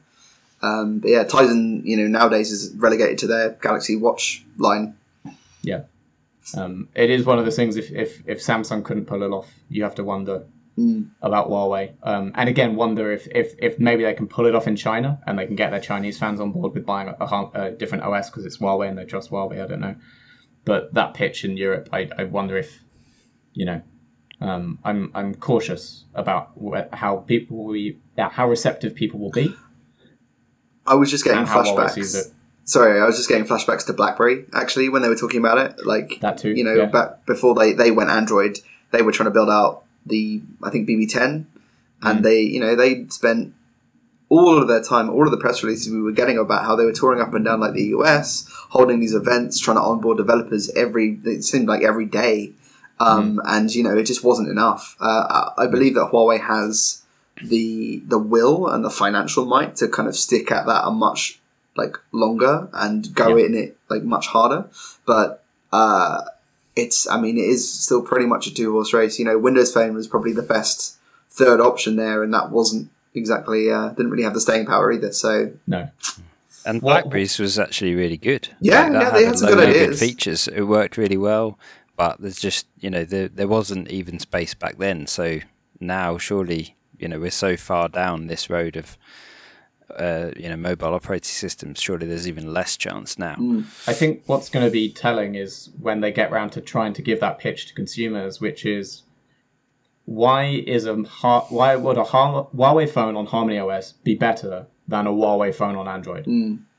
[0.63, 4.97] Um, but yeah, Tizen, you know, nowadays is relegated to their Galaxy Watch line.
[5.63, 5.83] Yeah.
[6.57, 7.77] Um, it is one of those things.
[7.77, 10.45] If, if if Samsung couldn't pull it off, you have to wonder
[10.79, 11.11] Mm.
[11.21, 11.93] about Huawei.
[12.03, 15.21] Um, and again, wonder if, if if maybe they can pull it off in China
[15.27, 18.05] and they can get their Chinese fans on board with buying a, a, a different
[18.05, 19.63] OS because it's Huawei and they trust Huawei.
[19.63, 19.97] I don't know,
[20.65, 22.83] but that pitch in Europe, I, I wonder if
[23.53, 23.83] you know.
[24.43, 29.55] Um, I'm I'm cautious about wh- how people be, yeah, how receptive people will be.
[30.87, 32.33] I was just getting And how Huawei sees flashbacks.
[32.65, 35.87] Sorry, I was just getting flashbacks to BlackBerry actually when they were talking about it.
[35.87, 36.87] Like That too, you know, yeah.
[36.87, 38.59] back before they they went Android,
[38.91, 41.45] they were trying to build out the I think BB10,
[42.03, 42.23] and Mm.
[42.23, 43.55] they you know they spent
[44.29, 46.85] all of their time, all of the press releases we were getting about how they
[46.87, 50.71] were touring up and down like the US, holding these events, trying to onboard developers
[50.71, 52.53] every it seemed like every day,
[53.07, 54.97] um, and you know it just wasn't enough.
[55.01, 57.03] Uh, I I believe that Huawei has
[57.43, 61.41] the the will and the financial might to kind of stick at that a much
[61.77, 63.47] like longer and go Yeah.
[63.47, 64.67] in it like much harder,
[65.07, 65.43] but.
[65.73, 66.21] Uh,
[66.77, 69.19] it's I mean it is still pretty much a two horse race.
[69.19, 70.97] You know, Windows Phone was probably the best
[71.31, 75.13] third option there, and that wasn't exactly uh, didn't really have the staying power either.
[75.13, 75.89] So No,
[76.65, 78.49] And What- Blackberry's was actually really good.
[78.61, 80.01] Yeah, that yeah, they had a some good of ideas.
[80.01, 80.49] features.
[80.49, 81.59] It worked really well,
[82.03, 85.07] but there's just you know there there wasn't even space back then.
[85.07, 85.39] So
[85.79, 88.99] now surely you know we're so far down this road of
[89.97, 91.81] uh, you know mobile operating systems.
[91.81, 93.37] Surely there's even less chance now.
[93.87, 97.03] I think what's going to be telling is when they get round to trying to
[97.03, 99.05] give that pitch to consumers, which is
[100.05, 105.13] why is a why would a Huawei phone on Harmony OS be better than a
[105.13, 106.27] Huawei phone on Android?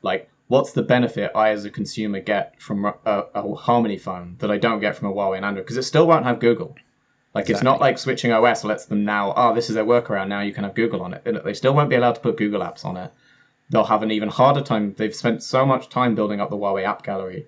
[0.01, 4.51] Like, what's the benefit I as a consumer get from a, a Harmony phone that
[4.51, 5.65] I don't get from a Huawei and Android?
[5.65, 6.75] Because it still won't have Google.
[7.33, 9.33] Like, it's not like switching OS lets them now.
[9.35, 10.27] Oh, this is their workaround.
[10.27, 11.23] Now you can have Google on it.
[11.25, 13.11] And They still won't be allowed to put Google apps on it
[13.69, 14.93] they'll have an even harder time.
[14.97, 17.47] They've spent so much time building up the Huawei app gallery.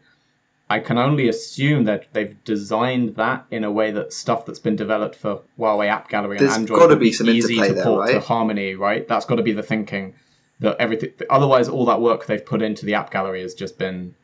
[0.68, 4.76] I can only assume that they've designed that in a way that stuff that's been
[4.76, 7.84] developed for Huawei app gallery and There's Android gotta be some easy interplay to there,
[7.84, 8.20] port to?
[8.20, 9.08] Harmony, right?
[9.08, 10.16] That's got to be the thinking.
[10.60, 11.12] That everything.
[11.30, 14.16] Otherwise, all that work they've put into the app gallery has just been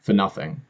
[0.00, 0.62] for nothing.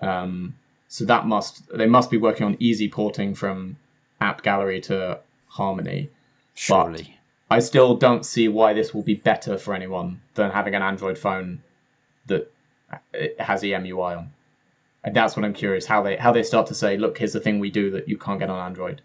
[0.00, 0.54] Um,
[0.88, 3.76] so that must they must be working on easy porting from
[4.20, 6.10] app gallery to Harmony.
[6.54, 7.18] Surely.
[7.50, 11.16] I still don't see why this will be better for anyone than having an Android
[11.16, 11.62] phone
[12.26, 12.52] that
[13.38, 14.32] has EMUI on.
[15.04, 17.40] And that's what I'm curious how they how they start to say, look, here's the
[17.40, 19.00] thing we do that you can't get on Android.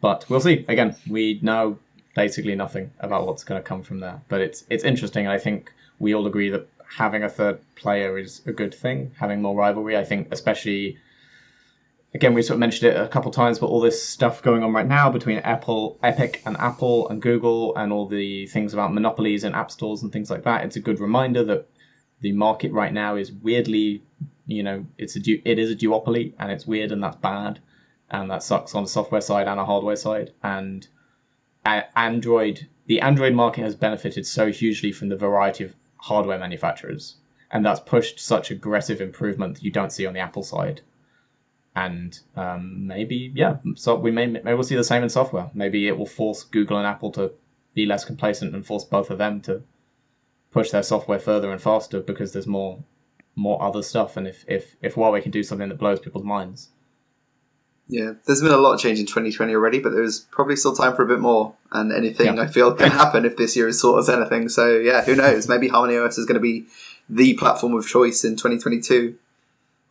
[0.00, 0.64] But we'll see.
[0.68, 1.78] Again, we know
[2.14, 4.20] basically nothing about what's going to come from there.
[4.28, 8.42] But it's it's interesting, I think we all agree that having a third player is
[8.46, 9.12] a good thing.
[9.18, 10.98] Having more rivalry, I think, especially
[12.14, 14.72] again, we sort of mentioned it a couple times, but all this stuff going on
[14.72, 19.44] right now between Apple, Epic, and Apple and Google, and all the things about monopolies
[19.44, 20.64] and app stores and things like that.
[20.64, 21.68] It's a good reminder that
[22.20, 24.02] the market right now is weirdly,
[24.46, 27.60] you know, it's a du- it is a duopoly, and it's weird, and that's bad,
[28.10, 30.32] and that sucks on the software side and a hardware side.
[30.42, 30.86] And
[31.64, 37.16] Android, the Android market has benefited so hugely from the variety of hardware manufacturers,
[37.50, 40.80] and that's pushed such aggressive improvement that you don't see on the Apple side.
[41.76, 45.50] And um, maybe yeah so we may maybe we'll see the same in software.
[45.54, 47.32] Maybe it will force google and apple to
[47.74, 49.62] be less complacent and force both of them to
[50.50, 52.82] push their software further and faster because there's more
[53.36, 54.16] more other stuff.
[54.16, 56.70] And if if if huawei can do something that blows people's minds
[57.90, 60.94] yeah, there's been a lot of change in 2020 already, but there's probably still time
[60.94, 61.54] for a bit more.
[61.72, 62.42] And anything Yeah.
[62.42, 64.48] I feel can happen if this year is taught us anything.
[64.48, 65.48] So yeah, who knows?
[65.48, 66.66] Maybe Harmony OS is going to be
[67.08, 69.16] the platform of choice in 2022.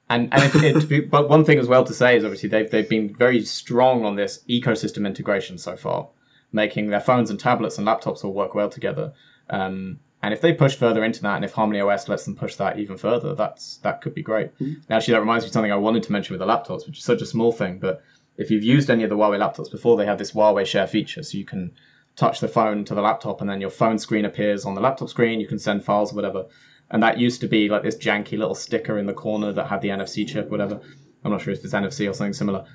[0.10, 2.90] And and it, it, but one thing as well to say is obviously they've they've
[2.90, 6.08] been very strong on this ecosystem integration so far,
[6.54, 9.14] making their phones and tablets and laptops all work well together.
[9.50, 12.56] Um, and if they push further into that, and if Harmony OS lets them push
[12.56, 14.52] that even further, that's that could be great.
[14.58, 14.74] Hmm.
[14.90, 17.04] Actually, that reminds me of something I wanted to mention with the laptops, which is
[17.04, 18.04] such a small thing, but
[18.38, 21.24] if you've used any of the Huawei laptops before, they have this Huawei Share feature,
[21.24, 21.72] so you can
[22.16, 25.10] touch the phone to the laptop, and then your phone screen appears on the laptop
[25.10, 25.40] screen.
[25.40, 26.46] You can send files or whatever.
[26.92, 29.82] And that used to be like this janky little sticker in the corner that had
[29.82, 30.80] the NFC chip, whatever.
[31.24, 32.66] I'm not sure if it's NFC or something similar.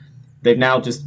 [0.43, 1.07] They've now just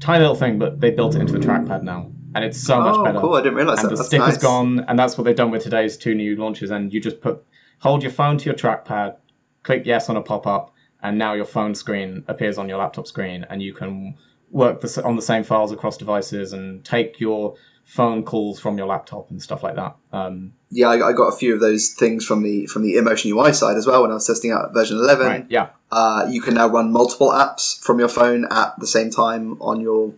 [0.00, 3.04] tiny little thing, but they built it into the trackpad now, and it's so much
[3.04, 3.18] better.
[3.18, 3.34] oh, cool!
[3.34, 3.90] I didn't realize and that.
[3.90, 4.42] the That's sticker's nice.
[4.42, 6.70] gone, and that's what they've done with today's two new launches.
[6.70, 7.44] And you just put
[7.80, 9.16] hold your phone to your trackpad,
[9.64, 10.72] click yes on a pop up,
[11.02, 14.16] and now your phone screen appears on your laptop screen, and you can
[14.50, 18.86] work the, on the same files across devices and take your phone calls from your
[18.86, 19.94] laptop and stuff like that.
[20.12, 23.30] Um, Yeah, I, I got a few of those things from the from the Emotion
[23.32, 25.26] UI side as well when I was testing out version 11.
[25.26, 25.46] right?
[25.48, 25.68] Yeah.
[25.92, 29.80] Uh, you can now run multiple apps from your phone at the same time on
[29.80, 30.14] your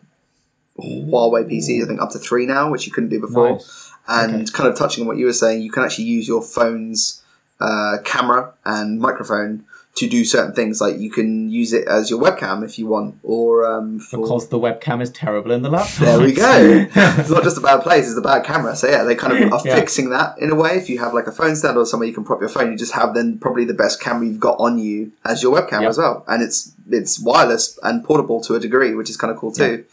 [0.80, 3.52] Huawei PCs, I think up to three now, which you couldn't do before.
[3.52, 3.92] Nice.
[4.06, 4.44] And Okay.
[4.52, 7.22] kind of touching on what you were saying, you can actually use your phone's
[7.60, 9.64] uh, camera and microphone
[9.96, 10.80] to do certain things.
[10.80, 14.48] Like you can use it as your webcam if you want, or um, for Because
[14.48, 15.98] the webcam is terrible in the laptop.
[16.06, 16.86] there we go.
[16.94, 18.76] it's not just a bad place; it's a bad camera.
[18.76, 19.74] So yeah, they kind of are Yeah.
[19.74, 20.76] fixing that in a way.
[20.76, 22.78] If you have like a phone stand or somewhere you can prop your phone, you
[22.78, 25.90] just have then probably the best camera you've got on you as your webcam Yep.
[25.90, 29.36] as well, and it's it's wireless and portable to a degree, which is kind of
[29.36, 29.84] cool too.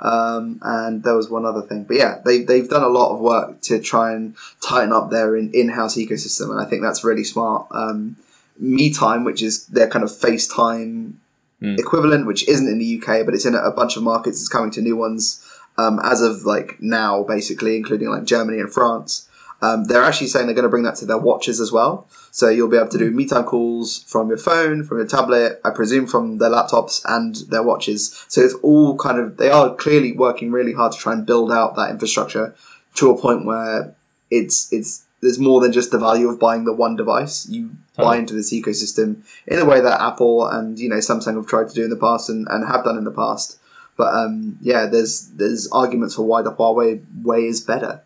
[0.00, 3.20] Um, and there was one other thing, but yeah, they they've done a lot of
[3.20, 4.34] work to try and
[4.66, 7.66] tighten up their in, in-house ecosystem, and I think that's really smart.
[7.70, 8.16] Um,
[8.62, 11.14] MeeTime, which is their kind of FaceTime
[11.62, 11.78] Mm.
[11.78, 14.40] equivalent, which isn't in the UK, but it's in a, bunch of markets.
[14.40, 15.44] It's coming to new ones
[15.76, 19.28] um, as of like now, basically, including like Germany and France.
[19.60, 22.06] Um, they're actually saying they're going to bring that to their watches as well.
[22.30, 25.70] So you'll be able to do MeeTime calls from your phone, from your tablet, I
[25.70, 28.24] presume from their laptops and their watches.
[28.28, 31.50] So it's all kind of, they are clearly working really hard to try and build
[31.50, 32.54] out that infrastructure
[32.96, 33.94] to a point where
[34.30, 37.48] it's, it's, there's more than just the value of buying the one device.
[37.48, 41.46] You buy into this ecosystem in a way that Apple and, you know, Samsung have
[41.46, 43.58] tried to do in the past and, and have done in the past.
[43.98, 48.00] But um, yeah, there's there's arguments for why the Huawei way is better.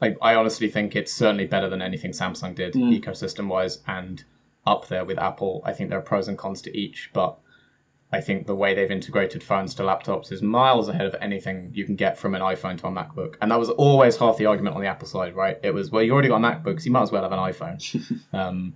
[0.00, 3.00] I, I honestly think it's certainly better than anything Samsung did Mm.
[3.00, 4.24] ecosystem wise and
[4.66, 5.62] up there with Apple.
[5.64, 7.38] I think there are pros and cons to each, but
[8.12, 11.84] I think the way they've integrated phones to laptops is miles ahead of anything you
[11.84, 13.34] can get from an iPhone to a MacBook.
[13.40, 15.58] And that was always half the argument on the Apple side, right?
[15.62, 17.38] It was, well, you already got a MacBook, so you might as well have an
[17.38, 18.22] iPhone.
[18.32, 18.74] um,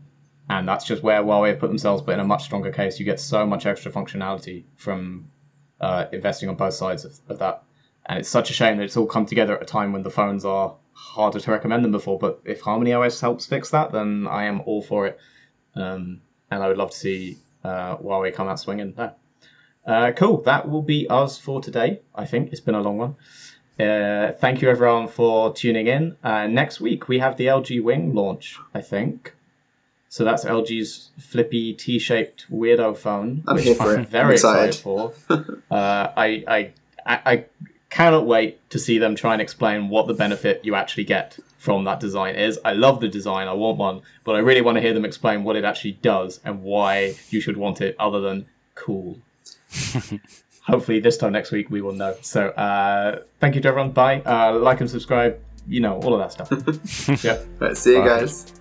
[0.51, 3.05] and that's just where Huawei have put themselves, but in a much stronger case, you
[3.05, 5.29] get so much extra functionality from
[5.81, 7.63] uh, investing on both sides of, of that.
[8.07, 10.11] And it's such a shame that it's all come together at a time when the
[10.11, 12.19] phones are harder to recommend than before.
[12.19, 15.19] But if Harmony OS helps fix that, then I am all for it.
[15.75, 16.21] Um,
[16.51, 19.15] and I would love to see uh, Huawei come out swinging there.
[19.87, 20.43] Uh, cool.
[20.43, 22.01] That will be us for today.
[22.15, 23.17] I think it's been a long one.
[23.79, 26.17] Uh, thank you everyone for tuning in.
[26.23, 28.59] Uh, next week we have the LG Wing launch.
[28.75, 29.35] I think.
[30.11, 33.99] So that's LG's flippy T-shaped weirdo phone, I'm which here for I'm it.
[33.99, 34.69] I'm very excited.
[34.69, 35.13] excited for.
[35.71, 36.73] uh, I, I,
[37.07, 37.45] I
[37.91, 41.85] cannot wait to see them try and explain what the benefit you actually get from
[41.85, 42.59] that design is.
[42.65, 45.43] I love the design, I want one, but I really want to hear them explain
[45.45, 49.19] what it actually does and why you should want it other than cool.
[50.63, 52.15] Hopefully, this time next week we will know.
[52.21, 53.93] So, uh, thank you to everyone.
[53.93, 54.21] Bye.
[54.21, 55.41] Uh, like and subscribe.
[55.67, 57.25] You know, all of that stuff.
[57.25, 57.43] yeah.
[57.59, 58.07] Right, see you Bye.
[58.07, 58.58] guys.